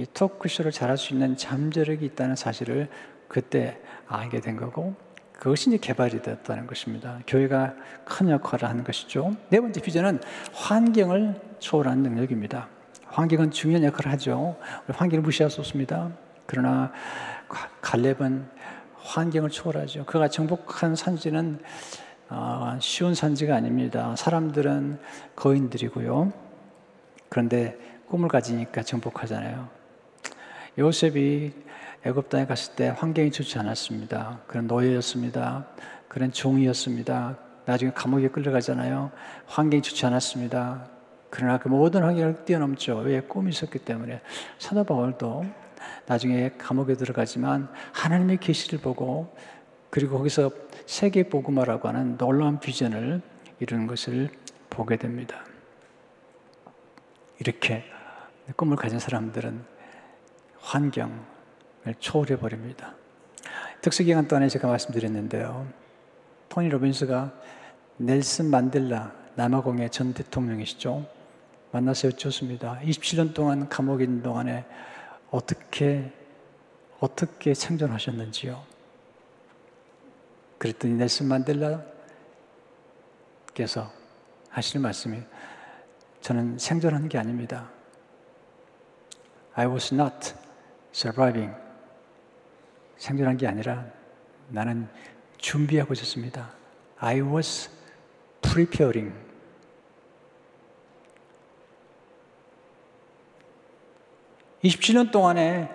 이 0.00 0.06
토크쇼를 0.14 0.72
잘할 0.72 0.96
수 0.96 1.12
있는 1.12 1.36
잠재력이 1.36 2.06
있다는 2.06 2.34
사실을 2.36 2.88
그때 3.28 3.78
알게 4.08 4.40
된 4.40 4.56
거고 4.56 4.94
그것이 5.32 5.70
이제 5.70 5.78
개발이 5.78 6.22
되었다는 6.22 6.66
것입니다. 6.66 7.18
교회가 7.26 7.74
큰 8.04 8.30
역할을 8.30 8.68
하는 8.68 8.84
것이죠. 8.84 9.36
네 9.50 9.60
번째 9.60 9.80
비전은 9.80 10.20
환경을 10.52 11.40
초월하는 11.58 12.02
능력입니다. 12.02 12.68
환경은 13.06 13.50
중요한 13.50 13.84
역할을 13.84 14.12
하죠. 14.12 14.56
환경을 14.88 15.22
무시할 15.22 15.50
수 15.50 15.60
없습니다. 15.60 16.10
그러나 16.46 16.92
갈렙은 17.80 18.46
환경을 18.96 19.50
초월하죠. 19.50 20.04
그가 20.06 20.28
정복한 20.28 20.94
산지는 20.94 21.60
어, 22.28 22.78
쉬운 22.80 23.14
산지가 23.14 23.56
아닙니다. 23.56 24.14
사람들은 24.16 24.98
거인들이고요. 25.34 26.32
그런데 27.28 27.76
꿈을 28.08 28.28
가지니까 28.28 28.82
정복하잖아요. 28.82 29.79
요셉이 30.78 31.52
애굽 32.04 32.28
땅에 32.28 32.46
갔을 32.46 32.74
때 32.74 32.88
환경이 32.88 33.30
좋지 33.30 33.58
않았습니다. 33.58 34.40
그런 34.46 34.66
노예였습니다. 34.66 35.66
그런 36.08 36.32
종이었습니다. 36.32 37.38
나중에 37.66 37.92
감옥에 37.92 38.28
끌려가잖아요. 38.28 39.10
환경이 39.46 39.82
좋지 39.82 40.06
않았습니다. 40.06 40.88
그러나 41.28 41.58
그 41.58 41.68
모든 41.68 42.02
환경을 42.02 42.44
뛰어넘죠. 42.44 42.98
왜? 42.98 43.20
꿈이 43.20 43.50
있었기 43.50 43.80
때문에. 43.80 44.20
사도 44.58 44.84
바울도 44.84 45.44
나중에 46.06 46.50
감옥에 46.58 46.94
들어가지만 46.94 47.68
하나님의 47.92 48.38
계시를 48.38 48.80
보고 48.80 49.34
그리고 49.90 50.18
거기서 50.18 50.50
세계 50.86 51.28
복음화라고 51.28 51.88
하는 51.88 52.16
놀라운 52.16 52.58
비전을 52.58 53.20
이루는 53.60 53.86
것을 53.86 54.30
보게 54.70 54.96
됩니다. 54.96 55.44
이렇게 57.38 57.84
꿈을 58.56 58.76
가진 58.76 58.98
사람들은 58.98 59.79
환경을 60.62 61.94
초월해 61.98 62.38
버립니다. 62.38 62.94
특수 63.80 64.04
기간 64.04 64.28
동안에 64.28 64.48
제가 64.48 64.68
말씀드렸는데요. 64.68 65.66
토니 66.48 66.68
로빈스가 66.68 67.32
넬슨 67.96 68.50
만델라 68.50 69.12
남아공의 69.36 69.90
전 69.90 70.12
대통령이시죠. 70.12 71.06
만나서 71.72 72.08
여쭙습니다. 72.08 72.80
27년 72.82 73.32
동안 73.32 73.68
감옥에 73.68 74.04
있는 74.04 74.22
동안에 74.22 74.64
어떻게 75.30 76.12
어떻게 76.98 77.54
생존하셨는지요? 77.54 78.62
그랬더니 80.58 80.94
넬슨 80.94 81.26
만델라께서 81.28 81.80
하시는 84.50 84.82
말씀이 84.82 85.22
저는 86.20 86.58
생존한 86.58 87.08
게 87.08 87.16
아닙니다. 87.16 87.70
I 89.54 89.66
was 89.66 89.94
not 89.94 90.34
surviving. 90.94 91.54
생존한 92.96 93.36
게 93.36 93.46
아니라 93.46 93.86
나는 94.48 94.88
준비하고 95.38 95.92
있었습니다. 95.94 96.50
I 96.98 97.20
was 97.20 97.70
preparing. 98.42 99.14
(27년) 104.62 105.10
동안에 105.10 105.70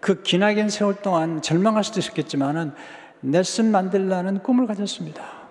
그 0.00 0.22
기나긴 0.22 0.70
세월 0.70 1.02
동안 1.02 1.42
절망할 1.42 1.84
수도 1.84 2.00
있었겠지만은 2.00 2.74
넬슨 3.20 3.70
만델라는 3.70 4.42
꿈을 4.42 4.66
가졌습니다. 4.66 5.42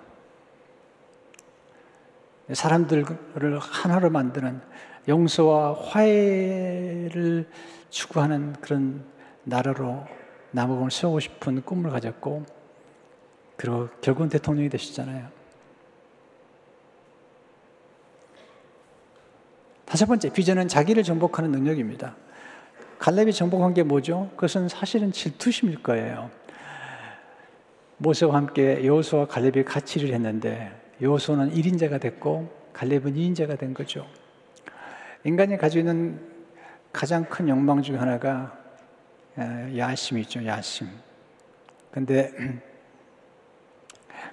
사람들을 2.52 3.04
하나로 3.60 4.10
만드는 4.10 4.60
용서와 5.08 5.74
화해를 5.74 7.48
추구하는 7.90 8.54
그런 8.60 9.04
나라로 9.44 10.04
남아공을 10.52 10.90
세우고 10.90 11.20
싶은 11.20 11.62
꿈을 11.62 11.90
가졌고 11.90 12.44
그리고 13.56 13.88
결국은 14.00 14.28
대통령이 14.28 14.68
되시잖아요. 14.68 15.28
다섯 19.84 20.06
번째 20.06 20.32
비전은 20.32 20.68
자기를 20.68 21.02
정복하는 21.02 21.50
능력입니다. 21.50 22.16
갈렙이 22.98 23.32
정복한 23.32 23.74
게 23.74 23.82
뭐죠? 23.82 24.30
그것은 24.36 24.68
사실은 24.68 25.12
질투심일 25.12 25.82
거예요. 25.82 26.30
모세와 27.98 28.34
함께 28.36 28.84
여호수와 28.84 29.26
갈렙이 29.26 29.64
같이 29.64 29.98
일을 29.98 30.14
했는데 30.14 30.72
여호수는 31.00 31.52
1인자가 31.52 32.00
됐고 32.00 32.48
갈렙은 32.72 33.14
2인자가 33.14 33.58
된 33.58 33.74
거죠. 33.74 34.06
인간이 35.24 35.56
가지고 35.56 35.80
있는 35.80 36.20
가장 36.92 37.24
큰 37.24 37.48
욕망 37.48 37.80
중 37.80 38.00
하나가 38.00 38.58
야심이죠, 39.38 40.44
야심. 40.44 40.88
근데 41.90 42.32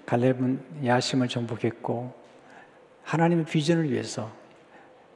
갈렙은 0.05 0.85
야심을 0.85 1.27
정복했고 1.27 2.13
하나님의 3.03 3.45
비전을 3.45 3.91
위해서 3.91 4.31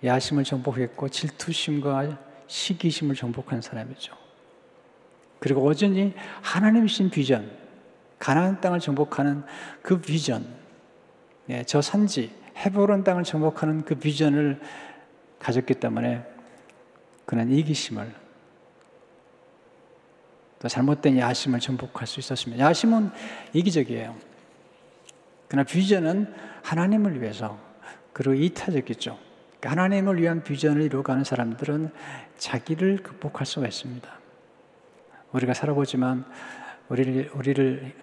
야심을 0.03 0.43
정복했고 0.43 1.09
질투심과 1.09 2.19
시기심을 2.47 3.15
정복한 3.15 3.61
사람이죠. 3.61 4.15
그리고 5.39 5.67
여전히 5.69 6.13
하나님이 6.41 6.87
신 6.87 7.09
비전, 7.09 7.51
가나안 8.19 8.61
땅을 8.61 8.79
정복하는 8.79 9.43
그 9.81 9.99
비전, 9.99 10.45
예, 11.49 11.63
저 11.63 11.81
산지 11.81 12.31
헤브론 12.57 13.03
땅을 13.03 13.23
정복하는 13.23 13.83
그 13.83 13.95
비전을 13.95 14.61
가졌기 15.43 15.75
때문에 15.75 16.25
그는 17.25 17.51
이기심을 17.51 18.13
또 20.59 20.67
잘못된 20.69 21.17
야심을 21.17 21.59
정복할 21.59 22.07
수 22.07 22.21
있었습니다. 22.21 22.63
야심은 22.63 23.11
이기적이에요. 23.51 24.15
그러나 25.49 25.65
비전은 25.65 26.33
하나님을 26.63 27.21
위해서 27.21 27.59
그리고 28.13 28.33
이타적이죠. 28.33 29.19
그러니까 29.59 29.71
하나님을 29.71 30.21
위한 30.21 30.43
비전을 30.43 30.81
이루어가는 30.83 31.25
사람들은 31.25 31.91
자기를 32.37 33.03
극복할 33.03 33.45
수가 33.45 33.67
있습니다. 33.67 34.09
우리가 35.33 35.53
살아보지만 35.53 36.25
우리를, 36.87 37.31
우리를 37.33 37.93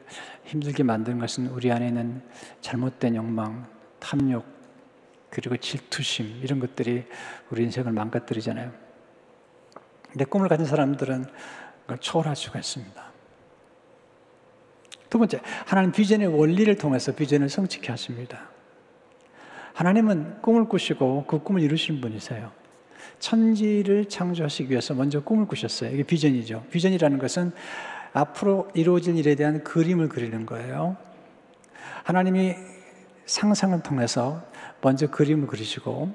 힘들게 0.44 0.82
만든 0.82 1.18
것은 1.18 1.46
우리 1.46 1.72
안에 1.72 1.88
있는 1.88 2.22
잘못된 2.60 3.16
욕망, 3.16 3.66
탐욕, 3.98 4.59
그리고 5.30 5.56
질투심, 5.56 6.40
이런 6.42 6.58
것들이 6.58 7.04
우리 7.50 7.62
인생을 7.64 7.92
망가뜨리잖아요. 7.92 8.72
내 10.14 10.24
꿈을 10.24 10.48
가진 10.48 10.66
사람들은 10.66 11.24
그걸 11.82 11.98
초월할 11.98 12.34
수가 12.36 12.58
있습니다. 12.58 13.10
두 15.08 15.18
번째, 15.18 15.40
하나님 15.66 15.92
비전의 15.92 16.28
원리를 16.28 16.72
통해서 16.76 17.12
비전을 17.12 17.48
성취케 17.48 17.88
하십니다. 17.90 18.48
하나님은 19.74 20.40
꿈을 20.42 20.68
꾸시고 20.68 21.24
그 21.26 21.42
꿈을 21.42 21.62
이루신 21.62 22.00
분이세요. 22.00 22.52
천지를 23.18 24.08
창조하시기 24.08 24.70
위해서 24.70 24.94
먼저 24.94 25.20
꿈을 25.20 25.46
꾸셨어요. 25.46 25.90
이게 25.90 26.02
비전이죠. 26.02 26.64
비전이라는 26.70 27.18
것은 27.18 27.52
앞으로 28.12 28.70
이루어질 28.74 29.16
일에 29.16 29.34
대한 29.34 29.62
그림을 29.62 30.08
그리는 30.08 30.46
거예요. 30.46 30.96
하나님이 32.04 32.56
상상을 33.26 33.80
통해서 33.82 34.42
먼저 34.82 35.08
그림을 35.08 35.46
그리시고 35.46 36.12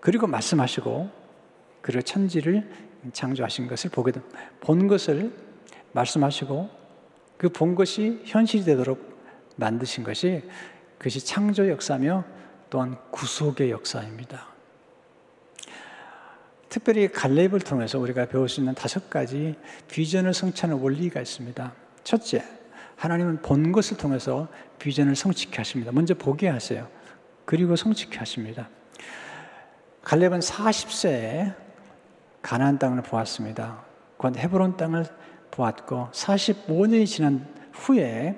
그리고 0.00 0.26
말씀하시고 0.26 1.10
그리고 1.82 2.02
천지를 2.02 2.68
창조하신 3.12 3.66
것을 3.68 3.90
보게 3.90 4.12
본 4.60 4.86
것을 4.88 5.32
말씀하시고 5.92 6.84
그 7.36 7.48
본 7.48 7.74
것이 7.74 8.22
현실이 8.24 8.64
되도록 8.64 9.18
만드신 9.56 10.04
것이 10.04 10.42
그것이 10.98 11.24
창조 11.24 11.68
역사며 11.68 12.24
또한 12.70 12.96
구속의 13.10 13.70
역사입니다. 13.70 14.48
특별히 16.68 17.08
갈렙을 17.08 17.60
통해서 17.60 17.98
우리가 17.98 18.26
배울 18.26 18.48
수 18.48 18.60
있는 18.60 18.74
다섯 18.74 19.08
가지 19.10 19.54
비전을 19.88 20.34
성취하는 20.34 20.78
원리가 20.78 21.20
있습니다. 21.20 21.72
첫째, 22.02 22.42
하나님은 22.96 23.42
본 23.42 23.70
것을 23.70 23.96
통해서 23.96 24.48
비전을 24.78 25.14
성취케 25.14 25.56
하십니다. 25.58 25.92
먼저 25.92 26.14
보게 26.14 26.48
하세요. 26.48 26.88
그리고 27.44 27.76
성취케 27.76 28.18
하십니다. 28.18 28.68
갈렙은 30.02 30.40
40세에 30.40 31.54
가나안 32.42 32.78
땅을 32.78 33.02
보았습니다. 33.02 33.84
곧 34.16 34.36
헤브론 34.36 34.76
땅을 34.76 35.06
보았고 35.50 36.08
45년이 36.12 37.06
지난 37.06 37.46
후에 37.72 38.36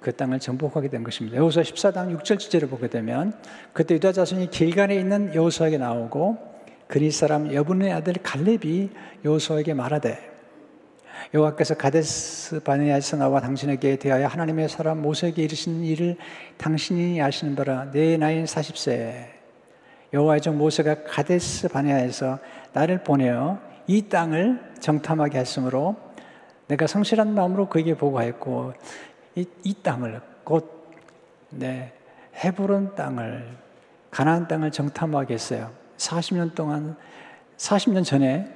그 0.00 0.14
땅을 0.14 0.38
정복하게 0.38 0.88
된 0.88 1.02
것입니다. 1.02 1.36
여호수아 1.38 1.62
14장 1.62 2.16
6절 2.18 2.38
주제를 2.38 2.68
보게 2.68 2.88
되면 2.88 3.32
그때 3.72 3.94
유다 3.94 4.12
자손이 4.12 4.50
길간에 4.50 4.94
있는 4.94 5.34
여호수아에게 5.34 5.78
나오고 5.78 6.38
그리 6.86 7.10
사람 7.10 7.52
여분의 7.52 7.92
아들 7.92 8.14
갈렙이 8.14 8.90
여호수아에게 9.24 9.74
말하되 9.74 10.37
여호와께서 11.34 11.74
가데스 11.74 12.60
바네아에서 12.60 13.16
나와 13.16 13.40
당신에게 13.40 13.96
대하여 13.96 14.26
하나님의 14.26 14.68
사람 14.68 15.02
모세에게 15.02 15.42
이르신 15.42 15.84
일을 15.84 16.16
당신이 16.56 17.20
아시는 17.20 17.54
바라 17.54 17.90
내 17.90 18.16
나이 18.16 18.44
40세 18.44 19.26
여호와의 20.12 20.40
종 20.40 20.56
모세가 20.56 21.04
가데스 21.04 21.68
바네아에서 21.68 22.38
나를 22.72 23.02
보내어 23.02 23.58
이 23.86 24.08
땅을 24.08 24.74
정탐하게 24.80 25.38
했으므로 25.38 25.96
내가 26.66 26.86
성실한 26.86 27.34
마음으로 27.34 27.68
그에게 27.68 27.94
보고하였고 27.94 28.74
이, 29.36 29.46
이 29.64 29.74
땅을 29.82 30.20
곧 30.44 30.92
네, 31.50 31.92
헤브론 32.36 32.94
땅을 32.94 33.48
가나안 34.10 34.48
땅을 34.48 34.70
정탐하게 34.70 35.34
했어요. 35.34 35.70
40년 35.96 36.54
동안 36.54 36.96
40년 37.56 38.04
전에 38.04 38.50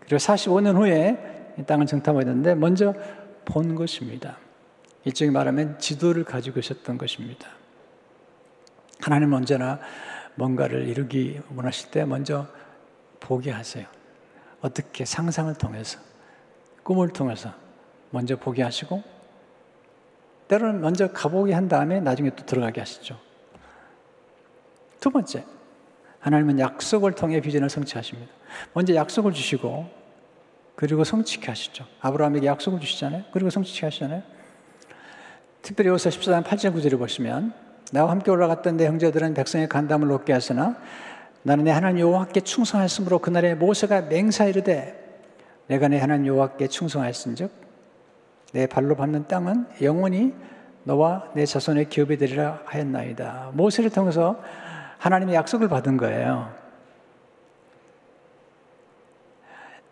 그리고 0.00 0.16
45년 0.16 0.76
후에 0.76 1.16
이 1.16 1.31
땅을 1.66 1.86
정탐하였는데 1.86 2.54
먼저 2.54 2.94
본 3.44 3.74
것입니다. 3.74 4.38
일종의 5.04 5.32
말하면 5.32 5.78
지도를 5.78 6.24
가지고 6.24 6.60
있었던 6.60 6.96
것입니다. 6.96 7.48
하나님 9.00 9.32
언제나 9.32 9.80
뭔가를 10.36 10.86
이루기 10.86 11.40
원하실 11.54 11.90
때 11.90 12.04
먼저 12.04 12.46
보게 13.20 13.50
하세요. 13.50 13.86
어떻게 14.60 15.04
상상을 15.04 15.52
통해서, 15.54 15.98
꿈을 16.82 17.08
통해서 17.08 17.52
먼저 18.10 18.36
보게 18.36 18.62
하시고, 18.62 19.02
때로는 20.48 20.80
먼저 20.80 21.10
가보게 21.12 21.52
한 21.52 21.68
다음에 21.68 22.00
나중에 22.00 22.30
또 22.30 22.46
들어가게 22.46 22.80
하시죠. 22.80 23.18
두 25.00 25.10
번째, 25.10 25.44
하나님은 26.20 26.60
약속을 26.60 27.12
통해 27.12 27.40
비전을 27.40 27.68
성취하십니다. 27.68 28.32
먼저 28.72 28.94
약속을 28.94 29.32
주시고, 29.32 30.01
그리고 30.74 31.04
성취케 31.04 31.46
하시죠. 31.46 31.84
아브라함에게 32.00 32.46
약속을 32.46 32.80
주시잖아요. 32.80 33.24
그리고 33.32 33.50
성취케 33.50 33.86
하시잖아요. 33.86 34.22
특별히 35.62 35.88
여호서 35.88 36.10
14장 36.10 36.42
8절 36.44 36.74
9절을 36.74 36.98
보시면 36.98 37.52
나와 37.92 38.10
함께 38.10 38.30
올라갔던 38.30 38.76
내 38.76 38.86
형제들은 38.86 39.34
백성의 39.34 39.68
간담을 39.68 40.08
높게 40.08 40.32
하으나 40.32 40.76
나는 41.42 41.64
내 41.64 41.70
하나님 41.70 42.00
여호와께 42.00 42.40
충성하였으므로 42.40 43.18
그날에 43.18 43.54
모세가 43.54 44.02
맹사 44.02 44.46
이르되 44.46 44.98
내가 45.66 45.88
내 45.88 45.98
하나님 45.98 46.26
여호와께 46.26 46.68
충성하였은즉 46.68 47.50
내 48.52 48.66
발로 48.66 48.96
밟는 48.96 49.28
땅은 49.28 49.66
영원히 49.82 50.34
너와 50.84 51.30
내 51.34 51.46
자손의 51.46 51.88
기업이 51.88 52.16
되리라 52.16 52.62
하였나이다. 52.64 53.52
모세를 53.54 53.90
통해서 53.90 54.40
하나님의 54.98 55.34
약속을 55.34 55.68
받은 55.68 55.96
거예요. 55.96 56.52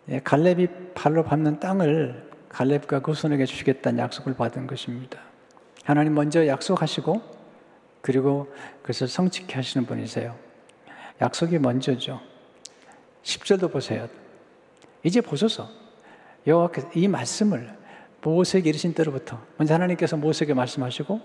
갈렙이 0.19 0.67
발로 0.93 1.23
밟는 1.23 1.59
땅을 1.59 2.29
갈렙과 2.49 2.99
그 2.99 3.13
손에게 3.13 3.45
주시겠다는 3.45 3.99
약속을 3.99 4.35
받은 4.35 4.67
것입니다. 4.67 5.19
하나님 5.85 6.13
먼저 6.13 6.45
약속하시고 6.45 7.21
그리고 8.01 8.51
그것을 8.81 9.07
성취케 9.07 9.55
하시는 9.55 9.85
분이세요. 9.85 10.35
약속이 11.21 11.59
먼저죠. 11.59 12.19
10절도 13.23 13.71
보세요. 13.71 14.09
이제 15.03 15.21
보소서. 15.21 15.69
여호와께서 16.45 16.89
이 16.95 17.07
말씀을 17.07 17.71
모세에게 18.21 18.69
이르신 18.69 18.93
때로부터 18.93 19.39
먼저 19.57 19.73
하나님께서 19.75 20.17
모세에게 20.17 20.53
말씀하시고 20.53 21.21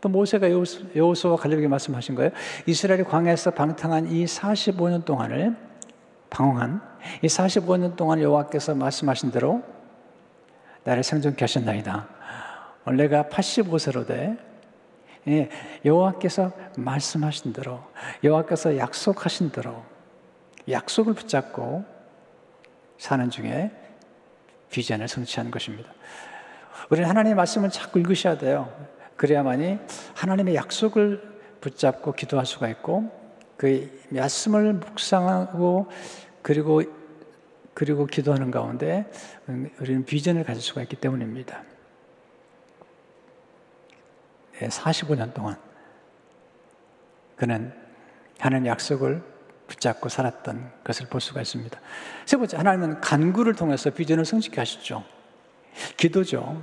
또 0.00 0.08
모세가 0.08 0.48
여호수와 0.50 1.36
갈렙에게 1.36 1.68
말씀하신 1.68 2.14
거예요. 2.14 2.30
이스라엘이 2.66 3.04
광야에서 3.04 3.52
방탕한 3.52 4.08
이 4.08 4.24
45년 4.24 5.04
동안을 5.04 5.56
방황한 6.36 6.82
이 7.22 7.26
45년 7.28 7.96
동안 7.96 8.20
여호와께서 8.20 8.74
말씀하신 8.74 9.30
대로 9.30 9.62
나를 10.84 11.02
생존케 11.02 11.42
하셨나이다. 11.42 12.06
원래가 12.84 13.24
85세로 13.24 14.06
돼 14.06 14.36
예, 15.28 15.48
여호와께서 15.84 16.52
말씀하신 16.76 17.54
대로 17.54 17.80
여호와께서 18.22 18.76
약속하신 18.76 19.50
대로 19.50 19.82
약속을 20.68 21.14
붙잡고 21.14 21.84
사는 22.98 23.30
중에 23.30 23.70
비전을 24.70 25.08
성취하는 25.08 25.50
것입니다. 25.50 25.90
우리는 26.90 27.08
하나님의 27.08 27.34
말씀을 27.34 27.70
자꾸 27.70 27.98
읽으셔야 27.98 28.36
돼요. 28.36 28.70
그래야만이 29.16 29.78
하나님의 30.14 30.54
약속을 30.54 31.36
붙잡고 31.62 32.12
기도할 32.12 32.44
수가 32.44 32.68
있고 32.68 33.10
그 33.56 34.04
말씀을 34.10 34.74
묵상하고 34.74 35.88
그리고 36.46 36.80
그리고 37.74 38.06
기도하는 38.06 38.52
가운데 38.52 39.10
우리는 39.80 40.04
비전을 40.04 40.44
가질 40.44 40.62
수가 40.62 40.80
있기 40.82 40.94
때문입니다. 40.94 41.64
45년 44.60 45.34
동안 45.34 45.58
그는 47.34 47.74
하나님 48.38 48.68
약속을 48.68 49.24
붙잡고 49.66 50.08
살았던 50.08 50.70
것을 50.84 51.08
볼 51.08 51.20
수가 51.20 51.40
있습니다. 51.42 51.80
세 52.26 52.36
번째, 52.36 52.58
하나님은 52.58 53.00
간구를 53.00 53.54
통해서 53.56 53.90
비전을 53.90 54.24
성취케 54.24 54.60
하시죠. 54.60 55.04
기도죠. 55.96 56.62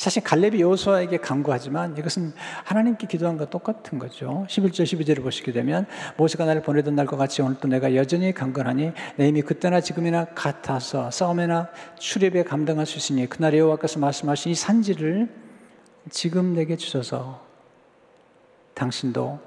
사실 0.00 0.22
갈렙이 0.22 0.62
여호수아에게 0.62 1.18
간구하지만 1.18 1.94
이것은 1.98 2.32
하나님께 2.64 3.06
기도한 3.06 3.36
것 3.36 3.50
똑같은 3.50 3.98
거죠. 3.98 4.46
11절 4.48 4.84
12절을 4.84 5.22
보시게 5.22 5.52
되면 5.52 5.84
모세가 6.16 6.46
나를 6.46 6.62
보내던 6.62 6.94
날과 6.94 7.18
같이 7.18 7.42
오늘도 7.42 7.68
내가 7.68 7.94
여전히 7.94 8.32
강건하니 8.32 8.92
내 9.16 9.28
힘이 9.28 9.42
그때나 9.42 9.82
지금이나 9.82 10.24
같아서 10.34 11.10
싸움이나 11.10 11.68
출입에 11.98 12.44
감당할 12.44 12.86
수 12.86 12.96
있으니 12.96 13.28
그날 13.28 13.54
여호와께서 13.58 13.98
말씀하신 13.98 14.52
이 14.52 14.54
산지를 14.54 15.28
지금 16.08 16.54
내게 16.54 16.76
주셔서 16.76 17.44
당신도 18.72 19.38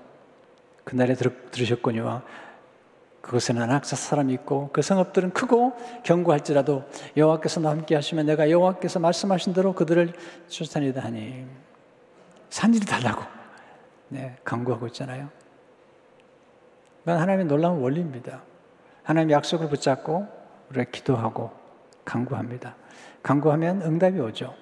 그날에 0.84 1.16
들으셨거니와 1.50 2.22
그것에는 3.24 3.62
안악사 3.62 3.96
사람이 3.96 4.34
있고 4.34 4.70
그 4.74 4.82
성읍들은 4.82 5.32
크고 5.32 5.74
견고할지라도 6.04 6.84
여호와께서 7.16 7.62
나 7.62 7.70
함께 7.70 7.96
하시면 7.96 8.26
내가 8.26 8.50
여호와께서 8.50 9.00
말씀하신 9.00 9.54
대로 9.54 9.74
그들을 9.74 10.14
쫓아내다 10.50 11.02
하니 11.02 11.46
산일이 12.50 12.86
달라고 12.86 13.24
네, 14.10 14.36
강구하고 14.44 14.88
있잖아요. 14.88 15.30
그건 17.00 17.18
하나님의 17.18 17.46
놀라운 17.46 17.82
원리입니다. 17.82 18.42
하나님 19.04 19.32
약속을 19.32 19.70
붙잡고 19.70 20.28
우리가 20.70 20.92
기도하고 20.92 21.52
강구합니다. 22.04 22.76
강구하면 23.24 23.84
응답이 23.84 24.20
오죠. 24.20 24.54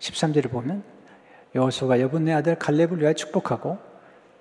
13절을 0.00 0.50
보면 0.50 0.84
여호수가 1.54 1.98
여분네 2.00 2.34
아들 2.34 2.56
갈렙을 2.56 3.00
위하여 3.00 3.14
축복하고 3.14 3.78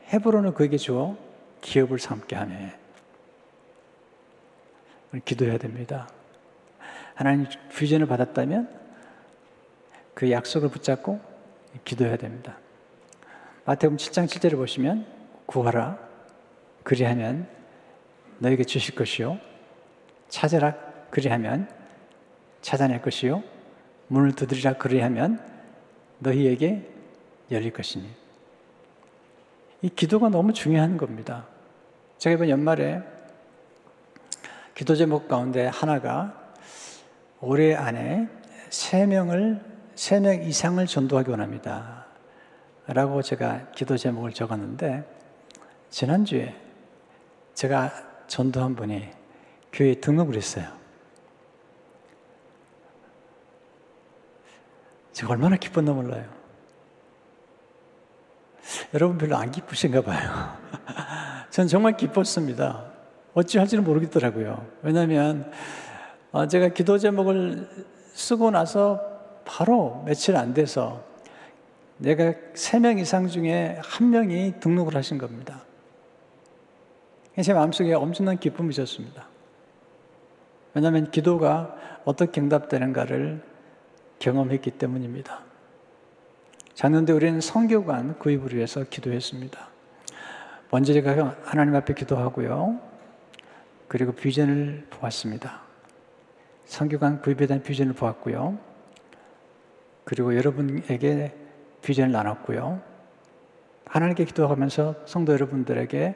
헤브론을 0.09 0.53
그에게 0.53 0.75
주어 0.75 1.15
기업을 1.61 1.99
삼게 1.99 2.35
하네. 2.35 2.78
기도해야 5.25 5.57
됩니다. 5.57 6.07
하나님 7.15 7.47
비전을 7.75 8.07
받았다면 8.07 8.69
그 10.13 10.31
약속을 10.31 10.69
붙잡고 10.69 11.19
기도해야 11.83 12.17
됩니다. 12.17 12.57
마태복음 13.65 13.97
7장 13.97 14.25
7절을 14.25 14.55
보시면 14.55 15.05
구하라 15.45 15.97
그리하면 16.83 17.47
너에게 18.39 18.63
주실 18.63 18.95
것이요 18.95 19.39
찾아라 20.29 20.75
그리하면 21.09 21.69
찾아낼 22.61 23.01
것이요 23.01 23.43
문을 24.07 24.33
두드리라 24.33 24.73
그리하면 24.73 25.39
너희에게 26.19 26.87
열릴 27.51 27.71
것이니 27.71 28.09
이 29.81 29.89
기도가 29.89 30.29
너무 30.29 30.53
중요한 30.53 30.97
겁니다. 30.97 31.45
제가 32.17 32.35
이번 32.35 32.49
연말에 32.49 33.01
기도 34.75 34.95
제목 34.95 35.27
가운데 35.27 35.67
하나가 35.67 36.53
올해 37.41 37.75
안에 37.75 38.27
세 38.69 39.05
명을 39.05 39.69
세 39.99 40.21
명 40.21 40.41
이상을 40.41 40.85
전도하기 40.87 41.29
원합니다. 41.29 42.05
라고 42.87 43.21
제가 43.21 43.69
기도 43.71 43.97
제목을 43.97 44.31
적었는데 44.31 45.03
지난주에 45.89 46.55
제가 47.53 47.91
전도한 48.27 48.77
분이 48.77 49.09
교회에 49.73 49.95
등록을 49.95 50.35
했어요. 50.35 50.71
제가 55.11 55.33
얼마나 55.33 55.57
기뻤나 55.57 55.91
몰라요. 55.91 56.25
여러분 58.93 59.17
별로 59.17 59.35
안 59.35 59.51
기쁘신가 59.51 60.01
봐요. 60.01 60.57
전 61.51 61.67
정말 61.67 61.97
기뻤습니다. 61.97 62.88
어찌할지는 63.39 63.83
모르겠더라고요. 63.83 64.65
왜냐하면 64.81 65.51
어, 66.31 66.47
제가 66.47 66.69
기도 66.69 66.97
제목을 66.97 67.67
쓰고 68.13 68.51
나서 68.51 69.01
바로 69.45 70.03
며칠 70.05 70.35
안 70.35 70.53
돼서 70.53 71.03
내가 71.97 72.33
세 72.53 72.79
명 72.79 72.97
이상 72.99 73.27
중에 73.27 73.79
한 73.83 74.09
명이 74.09 74.59
등록을 74.59 74.95
하신 74.95 75.17
겁니다. 75.17 75.63
제 77.41 77.53
마음속에 77.53 77.93
엄청난 77.93 78.37
기쁨이 78.37 78.69
있었습니다. 78.69 79.27
왜냐하면 80.73 81.09
기도가 81.09 81.75
어떻게 82.05 82.41
응답되는가를 82.41 83.41
경험했기 84.19 84.71
때문입니다. 84.71 85.39
작년에 86.73 87.11
우리는 87.11 87.41
성교관 87.41 88.19
구입을 88.19 88.53
위해서 88.53 88.83
기도했습니다. 88.83 89.67
먼저 90.71 90.93
제가 90.93 91.37
하나님 91.43 91.75
앞에 91.75 91.93
기도하고요. 91.93 92.88
그리고 93.89 94.11
비전을 94.13 94.85
보았습니다. 94.91 95.61
성교관 96.65 97.21
구입에 97.21 97.47
대한 97.47 97.63
비전을 97.63 97.93
보았고요. 97.93 98.57
그리고 100.05 100.35
여러분에게 100.37 101.35
비전을 101.81 102.11
나눴고요. 102.11 102.81
하나님께 103.85 104.25
기도하면서 104.25 105.07
성도 105.07 105.33
여러분들에게 105.33 106.15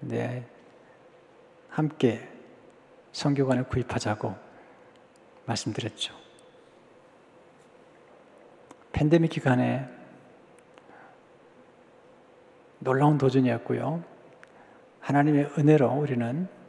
네, 0.00 0.46
함께 1.70 2.28
성교관을 3.12 3.64
구입하자고 3.64 4.34
말씀드렸죠. 5.46 6.14
팬데믹 8.92 9.30
기간에 9.30 9.88
놀라운 12.78 13.16
도전이었고요. 13.16 14.04
하나님의 15.00 15.52
은혜로 15.56 15.90
우리는 15.92 16.59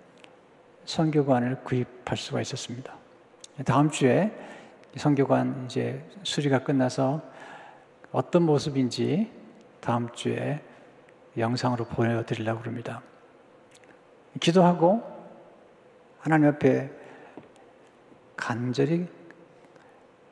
성교관을 0.85 1.63
구입할 1.63 2.17
수가 2.17 2.41
있었습니다. 2.41 2.95
다음 3.65 3.89
주에 3.89 4.31
성교관 4.95 5.65
이제 5.65 6.03
수리가 6.23 6.63
끝나서 6.63 7.21
어떤 8.11 8.43
모습인지 8.43 9.31
다음 9.79 10.11
주에 10.13 10.61
영상으로 11.37 11.85
보여드리려고 11.85 12.63
합니다. 12.63 13.01
기도하고 14.39 15.01
하나님 16.19 16.49
앞에 16.49 16.91
간절히 18.35 19.07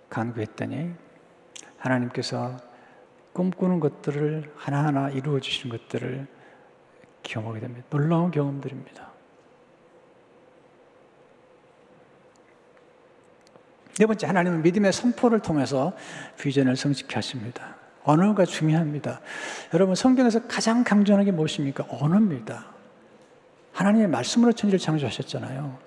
간구했더니 0.09 0.91
하나님께서 1.77 2.57
꿈꾸는 3.33 3.79
것들을 3.79 4.51
하나하나 4.55 5.09
이루어 5.09 5.39
주신 5.39 5.69
것들을 5.69 6.27
경험하게 7.23 7.61
됩니다. 7.61 7.87
놀라운 7.89 8.31
경험들입니다. 8.31 9.09
네 13.99 14.05
번째, 14.05 14.27
하나님은 14.27 14.61
믿음의 14.61 14.93
선포를 14.93 15.41
통해서 15.41 15.91
비전을 16.39 16.77
성취케 16.77 17.15
하십니다. 17.15 17.75
언어가 18.05 18.45
중요합니다. 18.45 19.19
여러분, 19.73 19.93
성경에서 19.93 20.47
가장 20.47 20.85
강조하는 20.85 21.25
게 21.25 21.33
무엇입니까? 21.33 21.85
언어입니다. 21.89 22.67
하나님의 23.73 24.07
말씀으로 24.07 24.53
천지를 24.53 24.79
창조하셨잖아요. 24.79 25.77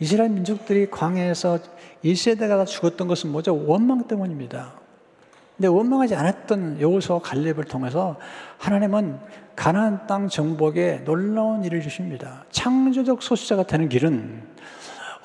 이스라엘 0.00 0.28
민족들이 0.28 0.90
광야에서 0.90 1.60
1세대가 2.04 2.66
죽었던 2.66 3.08
것은 3.08 3.32
뭐죠? 3.32 3.56
원망 3.66 4.06
때문입니다. 4.06 4.74
근데 5.56 5.68
원망하지 5.68 6.14
않았던 6.16 6.82
여호수와 6.82 7.20
갈렙을 7.20 7.64
통해서 7.64 8.18
하나님은 8.58 9.18
가나안 9.56 10.06
땅 10.06 10.28
정복에 10.28 11.04
놀라운 11.06 11.64
일을 11.64 11.80
주십니다. 11.80 12.44
창조적 12.50 13.22
소수자가 13.22 13.62
되는 13.62 13.88
길은 13.88 14.42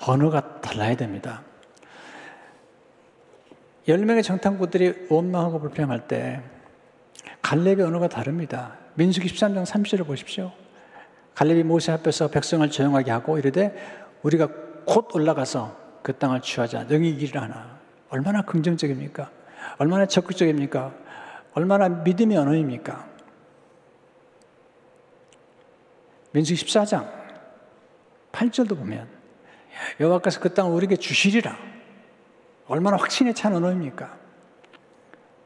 언어가 0.07 0.61
달라야 0.61 0.95
됩니다. 0.95 1.41
열 3.87 3.99
명의 3.99 4.23
정탐꾼들이 4.23 5.07
원망하고 5.09 5.59
불평할 5.59 6.07
때 6.07 6.41
갈렙의 7.41 7.81
언어가 7.81 8.07
다릅니다. 8.07 8.77
민수기 8.95 9.27
13장 9.27 9.63
30절을 9.65 10.07
보십시오. 10.07 10.51
갈렙이 11.35 11.63
모세 11.63 11.91
앞에서 11.91 12.29
백성을 12.29 12.67
조용하게 12.69 13.11
하고 13.11 13.37
이르되 13.37 13.75
우리가 14.23 14.47
곧 14.85 15.13
올라가서 15.13 15.77
그 16.01 16.17
땅을 16.17 16.41
취하자 16.41 16.85
능히 16.85 17.15
길을 17.17 17.41
하나 17.41 17.79
얼마나 18.09 18.41
긍정적입니까? 18.41 19.29
얼마나 19.77 20.05
적극적입니까? 20.07 20.93
얼마나 21.53 21.89
믿음의 21.89 22.37
언어입니까? 22.37 23.07
민수기 26.31 26.65
14장 26.65 27.07
8절도 28.31 28.77
보면 28.77 29.07
여호와께서 29.99 30.39
그 30.39 30.53
땅을 30.53 30.71
우리에게 30.71 30.95
주시리라. 30.95 31.74
얼마나 32.67 32.97
확신에 32.97 33.33
찬 33.33 33.53
언어입니까? 33.53 34.17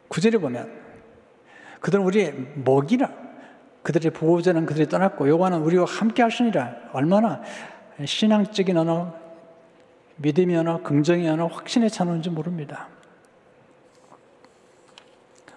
9절에 0.10 0.41
보면 0.41 0.71
그들은 1.79 2.03
우리의 2.05 2.34
먹이라. 2.55 3.29
그들의 3.84 4.12
보호자는 4.12 4.65
그들이 4.65 4.88
떠났고 4.88 5.29
여호와는 5.29 5.62
우리와 5.62 5.86
함께 5.86 6.21
하시니라. 6.23 6.89
얼마나 6.93 7.41
신앙적인 8.03 8.77
언어, 8.77 9.15
믿음의 10.17 10.58
언어, 10.58 10.82
긍정의 10.82 11.29
언어, 11.29 11.47
확신에 11.47 11.89
찬 11.89 12.08
언어인지 12.08 12.29
모릅니다. 12.29 12.88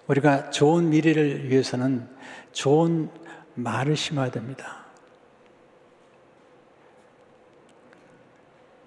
우리가 0.06 0.50
좋은 0.50 0.90
미래를 0.90 1.48
위해서는 1.48 2.08
좋은 2.52 3.10
말을 3.54 3.96
심어야 3.96 4.30
됩니다. 4.30 4.82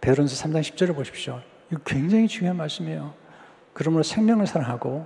베드로서 0.01 0.47
3장 0.47 0.61
10절을 0.61 0.95
보십시오. 0.95 1.41
굉장히 1.83 2.27
중요한 2.27 2.57
말씀이에요. 2.57 3.13
그러므로 3.73 4.03
생명을 4.03 4.47
사랑하고 4.47 5.05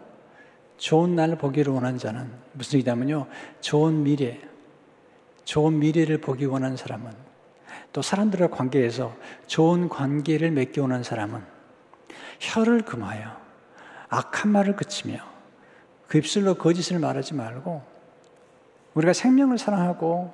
좋은 0.77 1.15
날 1.15 1.37
보기를 1.37 1.73
원하는 1.73 1.97
자는 1.97 2.31
무슨 2.53 2.79
얘기냐면요. 2.79 3.27
좋은 3.61 4.03
미래, 4.03 4.39
좋은 5.43 5.79
미래를 5.79 6.19
보기 6.19 6.45
원하는 6.45 6.77
사람은 6.77 7.11
또 7.91 8.01
사람들과 8.01 8.55
관계에서 8.55 9.15
좋은 9.47 9.89
관계를 9.89 10.51
맺기 10.51 10.79
원하는 10.79 11.03
사람은 11.03 11.41
혀를 12.39 12.81
금하여 12.83 13.35
악한 14.09 14.51
말을 14.51 14.75
그치며 14.75 15.17
그 16.07 16.17
입술로 16.17 16.55
거짓을 16.55 16.99
말하지 16.99 17.33
말고 17.33 17.83
우리가 18.93 19.13
생명을 19.13 19.57
사랑하고 19.57 20.33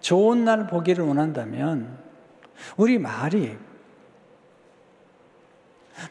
좋은 0.00 0.44
날 0.44 0.66
보기를 0.66 1.04
원한다면 1.04 1.98
우리 2.76 2.98
말이 2.98 3.56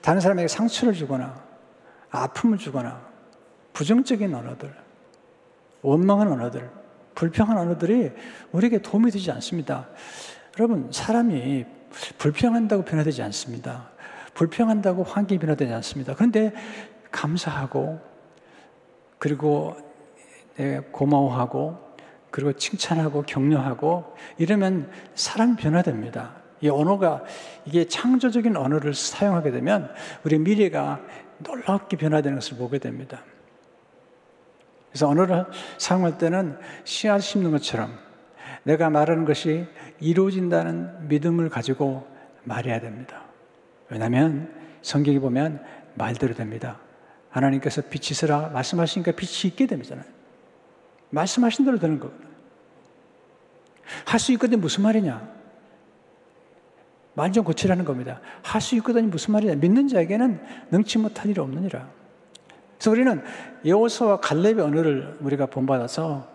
다른 0.02 0.22
사람에게 0.22 0.48
상처를 0.48 0.94
주거나 0.94 1.44
아픔을 2.10 2.58
주거나 2.58 3.02
부정적인 3.74 4.34
언어들, 4.34 4.74
원망한 5.82 6.32
언어들, 6.32 6.70
불평한 7.16 7.58
언어들이 7.58 8.12
우리에게 8.52 8.80
도움이 8.82 9.12
되지 9.12 9.32
않습니다. 9.32 9.90
여러분, 10.60 10.90
사람이 10.92 11.66
불평한다고 12.18 12.84
변화되지 12.84 13.22
않습니다. 13.24 13.90
불평한다고 14.34 15.04
환경이 15.04 15.40
변화되지 15.40 15.74
않습니다. 15.74 16.16
그런데 16.16 16.54
감사하고 17.12 18.00
그리고 19.20 19.76
고마워하고 20.92 21.92
그리고 22.32 22.54
칭찬하고 22.54 23.24
격려하고 23.24 24.16
이러면 24.38 24.90
사람이 25.16 25.58
변화됩니다. 25.58 26.41
이 26.62 26.70
언어가 26.70 27.24
이게 27.66 27.86
창조적인 27.86 28.56
언어를 28.56 28.94
사용하게 28.94 29.52
되면 29.52 29.92
우리 30.24 30.38
미래가 30.38 31.02
놀랍게 31.40 31.98
변화되는 31.98 32.38
것을 32.40 32.58
보게 32.58 32.78
됩니다. 32.78 33.24
그래서 34.90 35.08
언어를 35.08 35.46
사용할 35.78 36.18
때는 36.18 36.58
씨앗 36.84 37.22
심는 37.22 37.52
것처럼 37.52 37.98
내가 38.64 38.90
말하는 38.90 39.26
것이 39.26 39.66
이루어진다는 40.00 41.08
믿음을 41.08 41.50
가지고 41.50 42.08
말해야 42.44 42.80
됩니다. 42.80 43.24
왜냐하면 43.90 44.54
성경에 44.82 45.20
보면 45.20 45.64
말대로 45.96 46.34
됩니다. 46.34 46.80
하나님께서 47.30 47.82
빛이 47.84 48.12
있으라 48.12 48.50
말씀하시니까 48.50 49.14
빛이 49.14 49.52
있게 49.52 49.66
됩니다. 49.66 49.96
말씀하신 51.10 51.66
대로 51.66 51.80
되는 51.80 52.00
거거든. 52.00 52.30
할수 54.06 54.32
있거든 54.34 54.60
무슨 54.60 54.84
말이냐? 54.84 55.41
말 57.14 57.32
좀 57.32 57.44
고치라는 57.44 57.86
겁니다. 57.86 58.20
할 58.42 58.62
수 58.62 58.76
있거든요. 58.78 59.08
무슨 59.08 59.34
말이냐. 59.34 59.56
믿는 59.56 59.88
자에게는 59.88 60.40
능치 60.72 60.98
못할 60.98 61.30
일이 61.30 61.40
없느니라. 61.40 61.88
그래서 62.78 62.92
우리는 62.92 63.22
여호수와 63.66 64.20
갈렙의 64.22 64.60
언어를 64.62 65.18
우리가 65.20 65.46
본받아서 65.48 66.28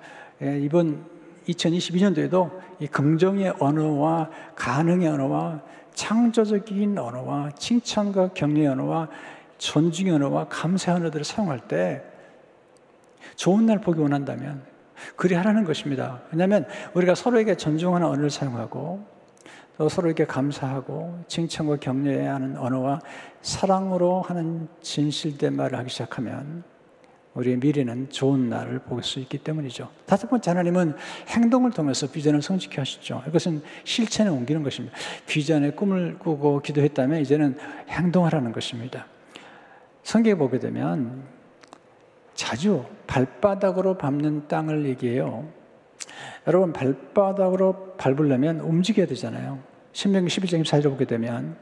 예, 0.42 0.60
이번 0.60 1.04
2022년도에도 1.48 2.50
이 2.80 2.86
긍정의 2.86 3.54
언어와 3.58 4.30
가능의 4.54 5.08
언어와 5.08 5.62
창조적인 5.94 6.98
언어와 6.98 7.50
칭찬과 7.52 8.28
격려의 8.34 8.68
언어와 8.68 9.08
존중의 9.58 10.12
언어와 10.12 10.48
감사의 10.48 10.98
언어들을 10.98 11.24
사용할 11.24 11.60
때 11.60 12.02
좋은 13.36 13.64
날 13.64 13.80
보기 13.80 14.00
원한다면 14.00 14.62
그리 15.16 15.34
하라는 15.34 15.64
것입니다. 15.64 16.20
왜냐하면 16.30 16.66
우리가 16.94 17.14
서로에게 17.14 17.56
존중하는 17.56 18.06
언어를 18.06 18.28
사용하고 18.30 19.04
또 19.06 19.15
서로에게 19.78 20.24
감사하고 20.24 21.24
칭찬과 21.28 21.76
격려해야 21.76 22.34
하는 22.34 22.56
언어와 22.56 23.00
사랑으로 23.42 24.22
하는 24.22 24.68
진실된 24.80 25.54
말을 25.54 25.78
하기 25.78 25.90
시작하면 25.90 26.64
우리의 27.34 27.58
미래는 27.58 28.08
좋은 28.08 28.48
날을 28.48 28.78
볼 28.78 29.02
수 29.02 29.20
있기 29.20 29.36
때문이죠. 29.38 29.90
다섯 30.06 30.28
번째 30.28 30.50
하나님은 30.50 30.94
행동을 31.28 31.70
통해서 31.70 32.10
비전을 32.10 32.40
성취케 32.40 32.80
하시죠. 32.80 33.22
이것은 33.28 33.62
실천에 33.84 34.30
옮기는 34.30 34.62
것입니다. 34.62 34.96
비전의 35.26 35.76
꿈을 35.76 36.18
꾸고 36.18 36.62
기도했다면 36.62 37.20
이제는 37.20 37.58
행동하라는 37.90 38.52
것입니다. 38.52 39.06
성경에 40.02 40.34
보게 40.34 40.58
되면 40.58 41.24
자주 42.32 42.84
발바닥으로 43.06 43.98
밟는 43.98 44.48
땅을 44.48 44.86
얘기해요. 44.86 45.46
여러분 46.46 46.72
발바닥으로 46.72 47.94
밟으려면 47.96 48.60
움직여야 48.60 49.06
되잖아요. 49.06 49.58
신명기 49.92 50.28
11장 50.28 50.62
24절을 50.62 50.90
보게 50.90 51.06
되면 51.06 51.56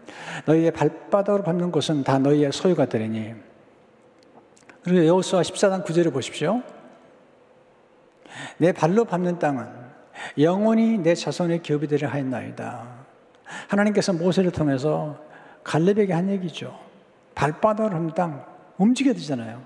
너희의 0.46 0.72
발바닥으로 0.72 1.44
밟는 1.44 1.70
곳은 1.70 2.02
다 2.02 2.18
너희의 2.18 2.52
소유가 2.52 2.86
되리니 2.86 3.34
그리고 4.82 5.06
여호수아 5.06 5.42
14장 5.42 5.84
9절을 5.84 6.12
보십시오. 6.12 6.62
내 8.58 8.72
발로 8.72 9.04
밟는 9.04 9.38
땅은 9.38 9.66
영원히 10.38 10.98
내 10.98 11.14
자손의 11.14 11.62
기업이 11.62 11.86
되려 11.86 12.08
하였나이다. 12.08 13.04
하나님께서 13.68 14.12
모세를 14.12 14.50
통해서 14.50 15.18
갈렙에게 15.62 16.12
한 16.12 16.28
얘기죠. 16.28 16.78
발바닥으로 17.34 17.90
밟는 17.90 18.14
땅 18.14 18.44
움직여야 18.78 19.14
되잖아요. 19.14 19.62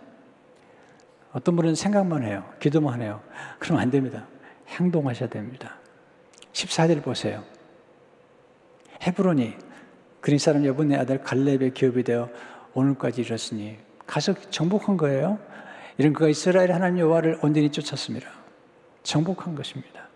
어떤 1.33 1.57
분은 1.57 1.74
생각만 1.74 2.22
해요. 2.22 2.44
기도만 2.61 3.02
해요. 3.02 3.20
그럼 3.59 3.78
안 3.78 3.90
됩니다. 3.90 4.26
행동하셔야 4.68 5.28
됩니다. 5.28 5.76
14절 6.52 7.02
보세요. 7.02 7.44
헤브론이 9.02 9.57
그린 10.20 10.38
사람 10.38 10.64
여분의 10.64 10.98
아들 10.98 11.22
갈렙의 11.22 11.72
기업이 11.74 12.02
되어 12.02 12.28
오늘까지 12.74 13.22
이르렀으니 13.22 13.78
가서 14.07 14.35
정복한 14.50 14.96
거예요. 14.96 15.38
이런 15.96 16.12
그가 16.12 16.28
이스라엘 16.28 16.72
하나님 16.72 17.00
여호와를 17.00 17.40
온전히 17.42 17.70
쫓았습니다. 17.70 18.28
정복한 19.02 19.54
것입니다. 19.54 20.09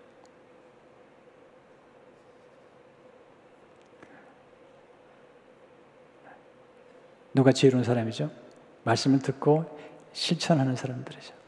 누가 7.35 7.53
지혜로운 7.53 7.85
사람이죠? 7.85 8.31
말씀을 8.85 9.21
듣고 9.21 9.79
실천하는 10.13 10.77
사람들이죠. 10.77 11.42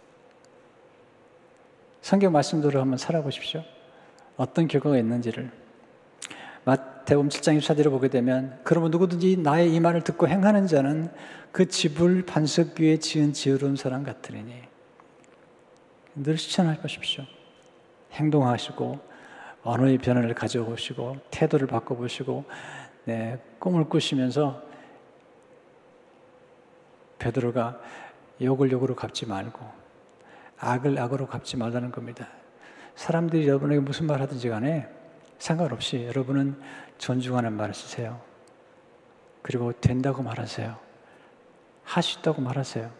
성경 2.05 2.33
말씀대로 2.33 2.83
한번 2.83 2.99
살아보십시오. 2.99 3.65
어떤 4.37 4.69
결과가 4.69 4.99
있는지를. 4.99 5.51
마태복음 6.65 7.31
7장 7.31 7.57
24절을 7.57 7.89
보게 7.89 8.09
되면 8.09 8.61
그러면 8.63 8.91
누구든지 8.91 9.39
나의 9.39 9.75
이 9.75 9.81
말을 9.81 10.03
듣고 10.03 10.29
행하는 10.29 10.67
자는 10.67 11.11
그 11.51 11.67
집을 11.67 12.27
반석 12.27 12.79
위에 12.79 12.99
지은 12.99 13.33
지혜로운 13.33 13.77
사람 13.77 14.05
같으리니 14.05 14.53
늘 16.17 16.37
실천할 16.37 16.83
것십시오. 16.83 17.25
행동하시고 18.13 18.99
언어의 19.63 19.97
변화를 19.97 20.35
가져오시고 20.35 21.17
태도를 21.31 21.67
바꿔보시고 21.69 22.45
네, 23.07 23.41
꿈을 23.59 23.89
꾸시면서 23.89 24.63
베드로가 27.19 27.81
욕을 28.43 28.71
욕으로 28.73 28.95
갚지 28.95 29.25
말고 29.25 29.84
악을 30.65 30.99
악으로 30.99 31.27
갚지 31.27 31.57
말라는 31.57 31.93
겁니다. 31.93 32.29
사람들이 32.95 33.47
여러분에게 33.49 33.81
무슨 33.81 34.07
말 34.07 34.21
하든지 34.23 34.49
간에 34.49 34.89
상관없이 35.39 36.05
여러분은 36.05 36.61
존중하는 36.99 37.53
말을 37.53 37.75
쓰세요. 37.75 38.21
그리고 39.43 39.73
된다고 39.73 40.23
말하세요. 40.23 40.77
있다고 42.21 42.41
말하세요. 42.41 42.91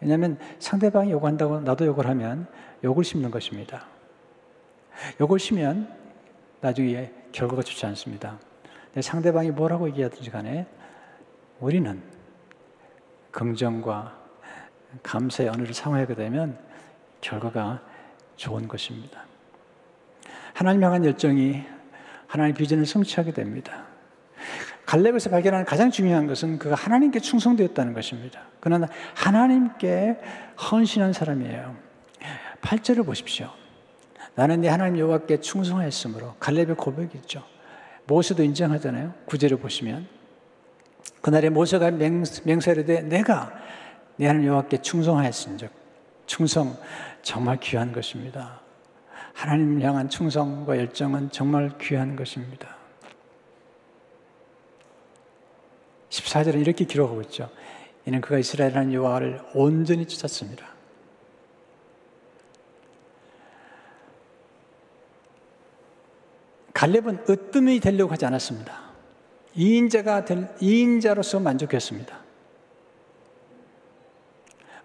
왜냐하면 0.00 0.38
상대방이 0.58 1.10
욕한다고 1.10 1.60
나도 1.60 1.84
욕을 1.86 2.06
하면 2.06 2.46
욕을 2.82 3.04
심는 3.04 3.30
것입니다. 3.30 3.86
욕을 5.20 5.38
심면 5.38 5.92
나중에 6.60 7.12
결과가 7.32 7.62
좋지 7.62 7.84
않습니다. 7.86 8.38
상대방이 9.00 9.50
뭐라고 9.50 9.88
얘기하든지 9.88 10.30
간에 10.30 10.66
우리는 11.60 12.02
긍정과 13.30 14.27
감사의 15.02 15.50
언어를 15.50 15.74
사용하게 15.74 16.14
되면 16.14 16.58
결과가 17.20 17.80
좋은 18.36 18.68
것입니다. 18.68 19.24
하나님 20.54 20.82
향한 20.82 21.04
열정이 21.04 21.62
하나님의 22.26 22.54
비전을 22.54 22.86
성취하게 22.86 23.32
됩니다. 23.32 23.84
갈렙에서 24.86 25.28
발견하는 25.30 25.66
가장 25.66 25.90
중요한 25.90 26.26
것은 26.26 26.58
그가 26.58 26.74
하나님께 26.74 27.20
충성되었다는 27.20 27.92
것입니다. 27.92 28.40
그는 28.60 28.84
하나님께 29.14 30.16
헌신한 30.70 31.12
사람이에요. 31.12 31.76
8절을 32.62 33.04
보십시오. 33.04 33.50
나는 34.34 34.60
네 34.62 34.68
하나님 34.68 34.98
여호와께 34.98 35.40
충성하였으므로 35.40 36.34
갈렙의 36.38 36.76
고백이 36.76 37.18
있죠. 37.18 37.44
모세도 38.06 38.42
인정하잖아요. 38.42 39.12
구절을 39.26 39.58
보시면 39.58 40.06
그날에 41.20 41.50
모세가 41.50 41.90
맹, 41.90 42.24
맹세하되 42.44 43.02
내가 43.02 43.52
내 44.18 44.26
하나님 44.26 44.48
여호와께 44.48 44.82
충성하였은즉 44.82 45.70
충성 46.26 46.76
정말 47.22 47.58
귀한 47.60 47.92
것입니다. 47.92 48.60
하나님 49.32 49.80
향한 49.80 50.08
충성과 50.08 50.76
열정은 50.76 51.30
정말 51.30 51.78
귀한 51.80 52.16
것입니다. 52.16 52.76
14절은 56.10 56.60
이렇게 56.60 56.84
기록하고 56.84 57.22
있죠. 57.22 57.48
이는 58.06 58.20
그가 58.20 58.38
이스라엘 58.38 58.72
하나님 58.72 58.94
여호와를 58.94 59.40
온전히 59.54 60.06
쫓았습니다. 60.06 60.66
갈렙은 66.74 67.24
으뜸이 67.28 67.80
되려고 67.80 68.12
하지 68.12 68.26
않았습니다. 68.26 68.88
2인자가 69.56 70.24
될, 70.24 70.48
2인자로서 70.56 71.40
만족했습니다. 71.40 72.27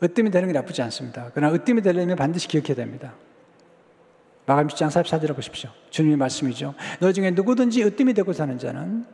으뜸이 0.04 0.32
되는 0.32 0.48
게 0.48 0.54
나쁘지 0.54 0.82
않습니다. 0.82 1.32
그러나 1.34 1.54
으뜸이 1.54 1.82
되려면 1.82 2.18
반드시 2.18 2.48
기억해야 2.48 2.76
됩니다. 2.76 3.14
마감 4.46 4.68
10장 4.68 4.90
44절을 4.90 5.36
보십시오. 5.36 5.70
주님의 5.90 6.18
말씀이죠. 6.18 6.76
너 7.00 7.14
중에 7.14 7.32
누구든지 7.32 7.84
으뜸이 7.84 8.14
되고 8.14 8.34
사는 8.34 8.58
자는 8.58 9.06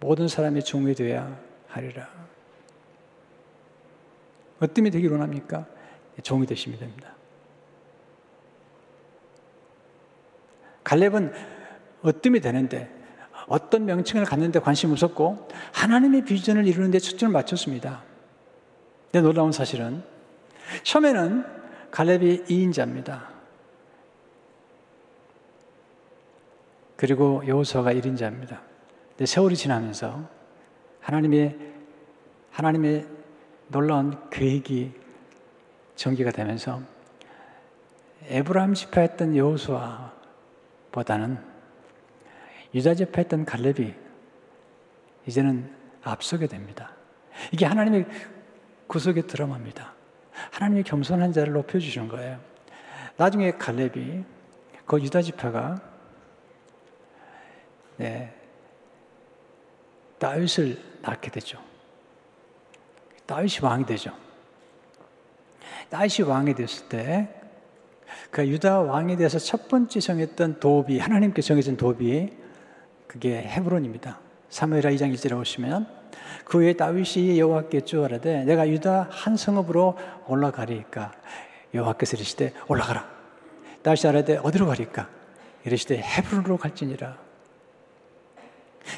모든 0.00 0.28
사람의 0.28 0.62
종이 0.64 0.94
되어야 0.94 1.38
하리라. 1.68 2.08
으뜸이 4.62 4.90
되기 4.90 5.06
원합니까? 5.06 5.66
종이 6.22 6.46
되시면 6.46 6.78
됩니다. 6.78 7.14
갈렙은 10.84 11.32
으뜸이 12.04 12.40
되는데 12.40 12.90
어떤 13.48 13.86
명칭을 13.86 14.24
갖는데 14.24 14.60
관심이 14.60 14.92
없었고 14.92 15.48
하나님의 15.72 16.24
비전을 16.24 16.66
이루는데 16.66 16.98
초점을 16.98 17.32
맞췄습니다. 17.32 18.02
근데 19.10 19.22
놀라운 19.22 19.52
사실은 19.52 20.02
처음에는 20.82 21.44
갈렙이 21.90 22.44
2인자입니다. 22.44 23.26
그리고 26.96 27.42
여호수아가 27.46 27.92
1인자입니다. 27.94 28.60
근데 29.10 29.26
세월이 29.26 29.56
지나면서 29.56 30.28
하나님의 31.00 31.74
하나님의 32.50 33.06
놀라운 33.68 34.16
계획이 34.30 34.92
전개가 35.94 36.30
되면서 36.30 36.80
에브라임 38.28 38.74
지파했던 38.74 39.36
여호수아보다는 39.36 41.38
유다 42.74 42.94
지파했던 42.94 43.44
갈렙이 43.44 43.94
이제는 45.26 45.70
앞서게 46.02 46.46
됩니다. 46.46 46.92
이게 47.52 47.66
하나님의 47.66 48.06
구속의 48.86 49.26
드라마입니다. 49.26 49.95
하나님의 50.52 50.84
겸손한 50.84 51.32
자를 51.32 51.52
높여주시는 51.52 52.08
거예요. 52.08 52.38
나중에 53.16 53.52
갈렙이 53.52 54.24
그 54.84 55.02
유다 55.02 55.22
지파가 55.22 55.80
네, 57.96 58.32
다윗을 60.18 60.78
낳게 61.02 61.30
되죠. 61.30 61.58
다윗이 63.26 63.58
왕이 63.62 63.86
되죠. 63.86 64.12
다윗이 65.88 66.28
왕이 66.28 66.54
됐을 66.54 66.88
때, 66.88 67.28
그 68.30 68.46
유다 68.46 68.80
왕에 68.82 69.16
대해서 69.16 69.38
첫 69.38 69.68
번째 69.68 69.98
정했던 69.98 70.60
도비, 70.60 70.98
하나님께 70.98 71.42
정해진 71.42 71.76
도비, 71.76 72.32
그게 73.06 73.42
헤브론입니다. 73.42 74.20
사무엘하 74.48 74.90
2장 74.90 75.12
1절에 75.14 75.30
보시면 75.30 75.88
그 76.44 76.58
후에 76.58 76.74
다윗이 76.74 77.38
여호와께 77.38 77.82
주어라되 77.82 78.44
내가 78.44 78.68
유다 78.68 79.08
한 79.10 79.36
성읍으로 79.36 79.96
올라가리까 80.26 81.12
여호와께서 81.74 82.16
이르시되 82.16 82.52
올라가라. 82.68 83.08
다윗이 83.82 84.08
알아되 84.08 84.38
어디로 84.42 84.66
가리까? 84.66 85.08
이르시되 85.64 85.98
헤브론으로 85.98 86.56
갈지니라. 86.56 87.16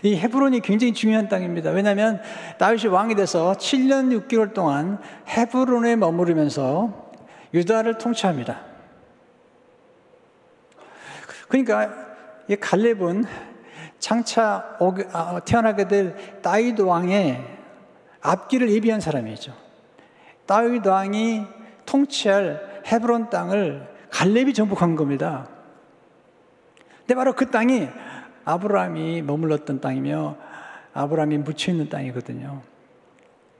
이 0.02 0.16
헤브론이 0.16 0.60
굉장히 0.60 0.92
중요한 0.92 1.28
땅입니다. 1.28 1.70
왜냐하면 1.70 2.20
다윗이 2.58 2.86
왕이 2.86 3.14
돼서 3.14 3.52
7년 3.52 4.28
6개월 4.28 4.52
동안 4.52 4.98
헤브론에 5.28 5.96
머무르면서 5.96 7.10
유다를 7.54 7.98
통치합니다. 7.98 8.60
그러니까 11.48 11.90
이 12.48 12.56
갈렙은 12.56 13.24
장차 13.98 14.76
아, 15.12 15.40
태어나게 15.44 15.88
될 15.88 16.40
다윗 16.42 16.78
왕의 16.78 17.44
앞길을 18.20 18.70
예비한 18.70 19.00
사람이죠. 19.00 19.52
다윗 20.46 20.86
왕이 20.86 21.44
통치할 21.86 22.82
헤브론 22.86 23.30
땅을 23.30 23.86
갈렙이 24.10 24.54
정복한 24.54 24.96
겁니다. 24.96 25.48
근데 27.00 27.14
바로 27.14 27.32
그 27.34 27.50
땅이 27.50 27.88
아브라함이 28.44 29.22
머물렀던 29.22 29.80
땅이며 29.80 30.36
아브라함이 30.94 31.38
묻혀 31.38 31.72
있는 31.72 31.88
땅이거든요. 31.88 32.62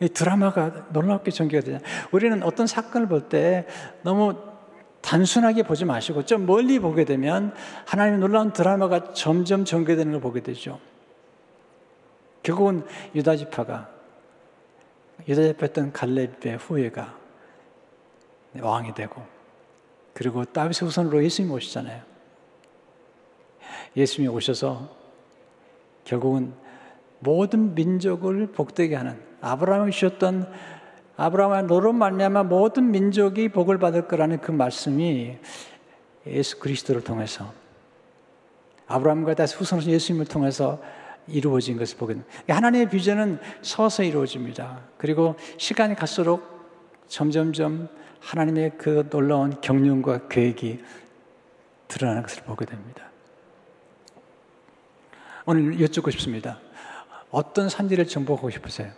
이 0.01 0.09
드라마가 0.09 0.87
놀랍게 0.91 1.31
전개가 1.31 1.65
되잖아요. 1.65 1.87
우리는 2.13 2.43
어떤 2.43 2.67
사건을 2.67 3.09
볼 3.09 3.29
때 3.29 3.67
너무 4.03 4.35
단순하게 5.01 5.63
보지 5.63 5.85
마시고 5.85 6.25
좀 6.25 6.47
멀리 6.47 6.79
보게 6.79 7.05
되면 7.05 7.55
하나님의 7.87 8.21
놀라운 8.21 8.53
드라마가 8.53 9.13
점점 9.13 9.65
전개되는 9.65 10.13
걸 10.13 10.21
보게 10.21 10.43
되죠. 10.43 10.81
결국은 12.43 12.85
유다 13.15 13.37
지파가 13.37 13.89
유다 15.27 15.43
지파였던 15.43 15.93
갈렙의 15.93 16.57
후예가 16.59 17.17
왕이 18.61 18.95
되고 18.95 19.23
그리고 20.15 20.45
다윗의 20.45 20.89
후손으로 20.89 21.23
예수님이 21.23 21.55
오시잖아요. 21.55 22.03
예수님이 23.97 24.35
오셔서 24.35 24.89
결국은 26.05 26.55
모든 27.21 27.75
민족을 27.75 28.49
복되게 28.53 28.95
하는 28.97 29.21
아브라함이 29.41 29.93
주셨던 29.93 30.51
아브라함의 31.19 31.65
너로 31.65 31.93
말미암아 31.93 32.45
모든 32.45 32.93
민족이 32.93 33.49
복을 33.49 33.79
받을 33.79 34.07
거라는 34.07 34.41
그 34.41 34.53
말씀이 34.53 35.37
예수 36.29 36.61
그리스도를 36.61 37.03
통해서 37.03 37.53
아브라함과 38.87 39.35
다시 39.35 39.57
후손 39.57 39.83
예수님을 39.83 40.27
통해서 40.27 40.81
이루어진 41.27 41.77
것을 41.77 41.99
보게 41.99 42.15
됩니다. 42.15 42.33
하나님의 42.49 42.89
비전은 42.89 43.41
서서히 43.63 44.09
이루어집니다. 44.09 44.79
그리고 44.97 45.35
시간이 45.57 45.97
갈수록 45.97 46.41
점점점 47.09 47.89
하나님의 48.21 48.79
그 48.79 49.09
놀라운 49.11 49.61
경륜과 49.61 50.29
계획이 50.29 50.85
드러나는 51.89 52.23
것을 52.23 52.45
보게 52.45 52.65
됩니다. 52.65 53.11
오늘 55.47 55.81
여쭙고 55.81 56.13
싶습니다. 56.13 56.61
어떤 57.33 57.69
산지를 57.69 58.07
정복하고 58.07 58.51
싶으세요? 58.51 58.93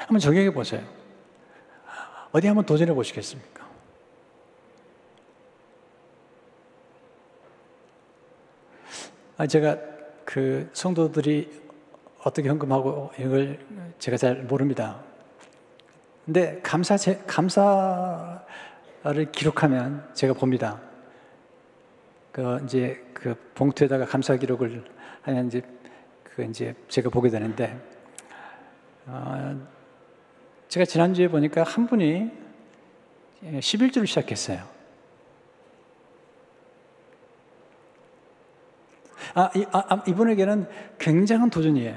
한번 0.00 0.18
정해 0.18 0.50
보세요. 0.50 0.82
어디 2.32 2.46
한번 2.46 2.64
도전해 2.64 2.92
보시겠습니까? 2.92 3.68
아, 9.36 9.46
제가 9.46 9.78
그 10.24 10.68
성도들이 10.72 11.60
어떻게 12.22 12.48
헌금하고 12.48 13.12
이걸 13.18 13.58
제가 13.98 14.16
잘 14.16 14.42
모릅니다. 14.42 15.00
근데 16.24 16.60
감사, 16.62 16.96
감사를 17.26 18.42
기록하면 19.32 20.08
제가 20.14 20.34
봅니다. 20.34 20.80
그 22.32 22.60
이제 22.64 23.02
그 23.14 23.34
봉투에다가 23.54 24.04
감사 24.04 24.36
기록을 24.36 24.84
하면 25.22 25.46
이제 25.46 25.62
그 26.22 26.44
이제 26.44 26.74
제가 26.88 27.10
보게 27.10 27.28
되는데, 27.30 27.78
어, 29.06 29.58
제가 30.70 30.86
지난주에 30.86 31.26
보니까 31.26 31.64
한 31.64 31.88
분이 31.88 32.30
11주를 33.42 34.06
시작했어요. 34.06 34.62
아, 39.34 39.50
이, 39.56 39.64
아, 39.72 39.82
아, 39.88 40.04
이분에게는 40.06 40.68
굉장한 41.00 41.50
도전이에요. 41.50 41.96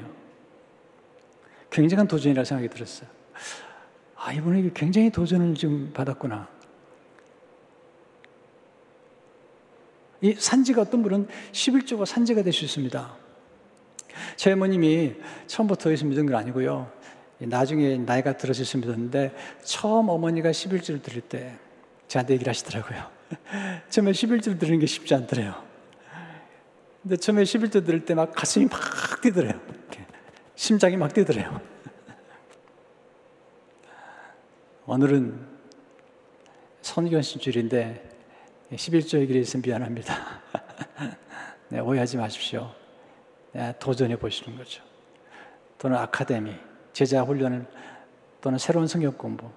굉장한 1.70 2.08
도전이라 2.08 2.44
생각이 2.44 2.68
들었어요. 2.70 3.08
아, 4.16 4.34
이분에게 4.34 4.72
굉장히 4.74 5.12
도전을 5.12 5.54
좀 5.54 5.92
받았구나. 5.94 6.50
이 10.22 10.34
산지가 10.34 10.82
어떤 10.82 11.04
분은 11.04 11.28
11조가 11.52 12.08
산지가 12.08 12.42
될 12.42 12.52
수 12.52 12.66
있습니다. 12.66 13.18
제 14.36 14.52
어머님이 14.52 15.16
처음부터 15.46 15.92
예수 15.92 16.08
믿은 16.08 16.26
건 16.26 16.36
아니고요. 16.38 17.03
나중에 17.48 17.98
나이가 17.98 18.38
들어서 18.38 18.78
믿었는데 18.78 19.34
처음 19.64 20.10
어머니가 20.10 20.52
11조를 20.52 21.02
들을 21.02 21.22
때 21.22 21.58
저한테 22.08 22.36
얘기를 22.36 22.50
하시더라고요. 22.50 23.04
처음에 23.90 24.12
11조를 24.12 24.60
들는 24.60 24.80
게 24.80 24.86
쉽지 24.86 25.16
않더래요. 25.16 25.56
근데 27.02 27.18
처음에 27.18 27.44
11조 27.44 27.86
들을 27.86 28.06
때막 28.06 28.34
가슴이 28.34 28.68
막 28.68 29.22
뛰더래요. 29.22 29.60
심장이 30.56 30.96
막 30.96 31.14
뛰더래요. 31.14 31.60
오늘은 34.86 35.46
선견 36.82 37.22
신줄인데 37.22 38.10
11조 38.72 39.20
얘기를 39.20 39.42
해서 39.42 39.58
미안합니다. 39.58 40.42
네, 41.70 41.80
오해하지 41.80 42.18
마십시오. 42.18 42.74
네, 43.52 43.74
도전해 43.80 44.16
보시는 44.16 44.58
거죠. 44.58 44.82
또는 45.78 45.98
아카데미, 45.98 46.56
제자 46.94 47.24
훈련을 47.24 47.66
또는 48.42 48.58
새로운 48.58 48.88
성경 48.88 49.14
공부 49.14 49.50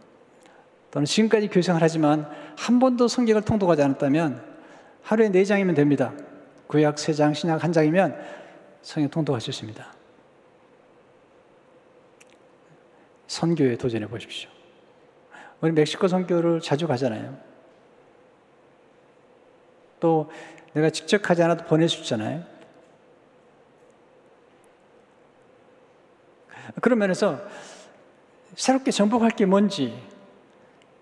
또는 0.90 1.04
지금까지 1.04 1.48
교생을 1.48 1.82
하지만 1.82 2.28
한 2.56 2.78
번도 2.78 3.08
성경을 3.08 3.42
통독하지 3.42 3.82
않았다면 3.82 4.42
하루에 5.02 5.28
네 5.28 5.44
장이면 5.44 5.74
됩니다. 5.74 6.12
구약 6.66 6.98
세 6.98 7.12
장, 7.12 7.32
신약 7.32 7.62
한 7.62 7.72
장이면 7.72 8.18
성경 8.82 9.10
통독할 9.10 9.40
수 9.40 9.50
있습니다. 9.50 9.86
선교에 13.26 13.76
도전해 13.76 14.06
보십시오. 14.08 14.50
우리 15.60 15.72
멕시코 15.72 16.08
선교를 16.08 16.60
자주 16.60 16.86
가잖아요. 16.86 17.36
또 20.00 20.30
내가 20.72 20.90
직접 20.90 21.22
가지 21.22 21.42
않아도 21.42 21.64
보낼 21.64 21.88
수 21.88 22.00
있잖아요. 22.02 22.44
그런 26.86 27.00
면에서 27.00 27.40
새롭게 28.54 28.92
정복할 28.92 29.30
게 29.32 29.44
뭔지, 29.44 29.92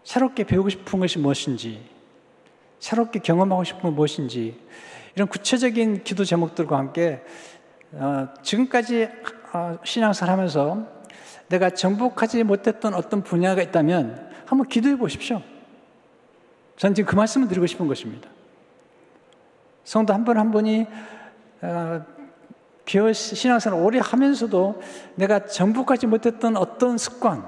새롭게 0.03 0.45
배우고 0.45 0.70
싶은 0.70 0.99
것이 0.99 1.18
무엇인지, 1.18 1.78
새롭게 2.78 3.18
경험하고 3.18 3.64
싶은 3.64 3.82
건 3.82 3.95
무엇인지, 3.95 4.59
이런 5.14 5.28
구체적인 5.28 6.03
기도 6.03 6.24
제목들과 6.24 6.78
함께 6.78 7.22
어, 7.93 8.28
지금까지 8.41 9.11
어, 9.53 9.76
신앙생활 9.85 10.32
하면서 10.32 10.87
내가 11.49 11.68
정복하지 11.68 12.45
못했던 12.45 12.95
어떤 12.95 13.22
분야가 13.22 13.61
있다면 13.61 14.30
한번 14.47 14.66
기도해 14.66 14.97
보십시오. 14.97 15.43
저는 16.78 16.95
지금 16.95 17.11
그 17.11 17.14
말씀을 17.14 17.47
드리고 17.47 17.66
싶은 17.66 17.87
것입니다. 17.89 18.30
성도 19.85 20.14
한 20.14 20.24
분 20.24 20.39
한 20.39 20.51
분이 20.51 20.87
어, 21.61 22.13
기어 22.85 23.12
신앙생활 23.12 23.80
오래 23.80 23.99
하면서도 23.99 24.82
내가 25.14 25.47
정복하지 25.47 26.07
못했던 26.07 26.57
어떤 26.57 26.99
습관 26.99 27.47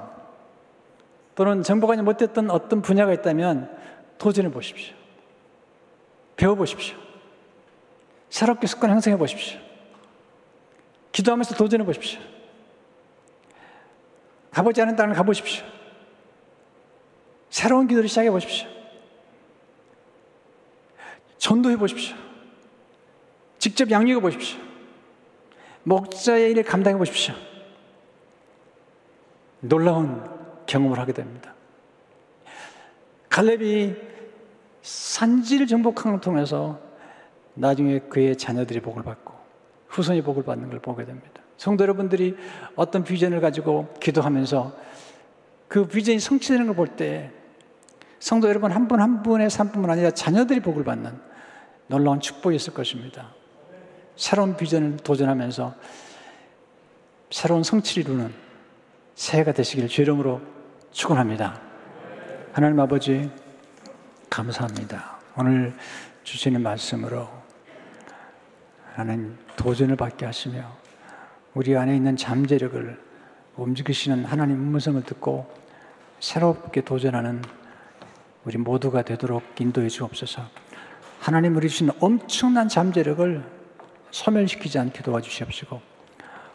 또는 1.34 1.62
정복하지 1.62 2.02
못했던 2.02 2.50
어떤 2.50 2.80
분야가 2.80 3.12
있다면 3.12 3.70
도전해 4.18 4.50
보십시오. 4.50 4.94
배워 6.36 6.54
보십시오. 6.54 6.96
새롭게 8.30 8.66
습관 8.66 8.90
형성해 8.90 9.16
보십시오. 9.18 9.60
기도하면서 11.12 11.54
도전해 11.54 11.84
보십시오. 11.84 12.20
가보지 14.50 14.80
않은 14.82 14.96
땅을 14.96 15.14
가보십시오. 15.14 15.64
새로운 17.50 17.86
기도를 17.86 18.08
시작해 18.08 18.30
보십시오. 18.30 18.68
전도해 21.38 21.76
보십시오. 21.76 22.16
직접 23.58 23.90
양육해 23.90 24.20
보십시오. 24.20 24.58
목자의 25.86 26.50
일을 26.50 26.64
감당해 26.64 26.98
보십시오. 26.98 27.34
놀라운 29.60 30.20
경험을 30.66 30.98
하게 30.98 31.12
됩니다. 31.12 31.54
갈렙이 33.28 33.94
산지를 34.82 35.68
정복한 35.68 36.12
걸 36.12 36.20
통해서 36.20 36.80
나중에 37.54 38.00
그의 38.00 38.36
자녀들이 38.36 38.80
복을 38.80 39.04
받고 39.04 39.32
후손이 39.88 40.22
복을 40.22 40.42
받는 40.42 40.70
걸 40.70 40.80
보게 40.80 41.04
됩니다. 41.04 41.42
성도 41.56 41.82
여러분들이 41.82 42.36
어떤 42.74 43.04
비전을 43.04 43.40
가지고 43.40 43.94
기도하면서 44.00 44.76
그 45.68 45.86
비전이 45.86 46.18
성취되는 46.18 46.66
걸 46.66 46.74
볼 46.74 46.96
때 46.96 47.30
성도 48.18 48.48
여러분 48.48 48.72
한 48.72 48.88
분한 48.88 49.22
분의 49.22 49.50
삶뿐만 49.50 49.90
아니라 49.90 50.10
자녀들이 50.10 50.60
복을 50.60 50.82
받는 50.82 51.12
놀라운 51.86 52.18
축복이 52.18 52.56
있을 52.56 52.74
것입니다. 52.74 53.34
새로운 54.16 54.56
비전을 54.56 54.96
도전하면서 54.98 55.74
새로운 57.30 57.62
성취를 57.62 58.04
이루는 58.04 58.32
새해가 59.14 59.52
되시기를 59.52 59.88
주 59.88 60.02
이름으로 60.02 60.40
축원합니다. 60.90 61.60
하나님 62.52 62.80
아버지 62.80 63.30
감사합니다. 64.30 65.18
오늘 65.36 65.74
주시는 66.24 66.62
말씀으로 66.62 67.28
하나님 68.94 69.36
도전을 69.56 69.96
받게 69.96 70.24
하시며 70.24 70.64
우리 71.54 71.76
안에 71.76 71.94
있는 71.94 72.16
잠재력을 72.16 72.98
움직이시는 73.56 74.24
하나님 74.24 74.56
음성을 74.56 75.02
듣고 75.02 75.50
새롭게 76.20 76.82
도전하는 76.82 77.42
우리 78.44 78.58
모두가 78.58 79.02
되도록 79.02 79.42
인도해 79.58 79.88
주옵소서. 79.88 80.42
하나님 81.20 81.56
우리 81.56 81.68
주신 81.68 81.90
엄청난 82.00 82.68
잠재력을 82.68 83.55
소멸시키지 84.16 84.78
않게 84.78 85.02
도와주시옵시고 85.02 85.80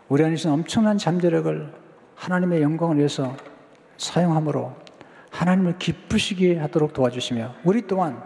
우리 0.10 0.24
안에 0.24 0.34
있는 0.34 0.52
엄청난 0.52 0.98
잠재력을 0.98 1.72
하나님의 2.16 2.62
영광을 2.64 2.98
위해서 2.98 3.36
사용함으로 3.98 4.76
하나님을 5.30 5.78
기쁘시게 5.78 6.58
하도록 6.58 6.92
도와주시며 6.92 7.56
우리 7.64 7.86
또한 7.86 8.22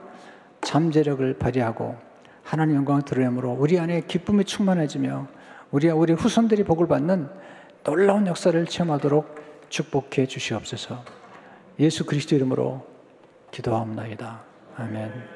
잠재력을 0.62 1.38
발휘하고 1.38 1.98
하나님 2.44 2.78
영광을 2.78 3.02
드러내므로 3.02 3.52
우리 3.60 3.78
안에 3.78 4.02
기쁨이 4.08 4.46
충만해지며 4.46 5.28
우리 5.72 5.90
우리 5.90 6.14
후손들이 6.14 6.64
복을 6.64 6.88
받는 6.88 7.30
놀라운 7.84 8.28
역사를 8.28 8.66
체험하도록 8.66 9.68
축복해 9.70 10.28
주시옵소서. 10.28 11.04
예수 11.80 12.06
그리스도 12.06 12.36
이름으로 12.36 12.86
기도하옵나이다. 13.52 14.42
아멘. 14.78 15.35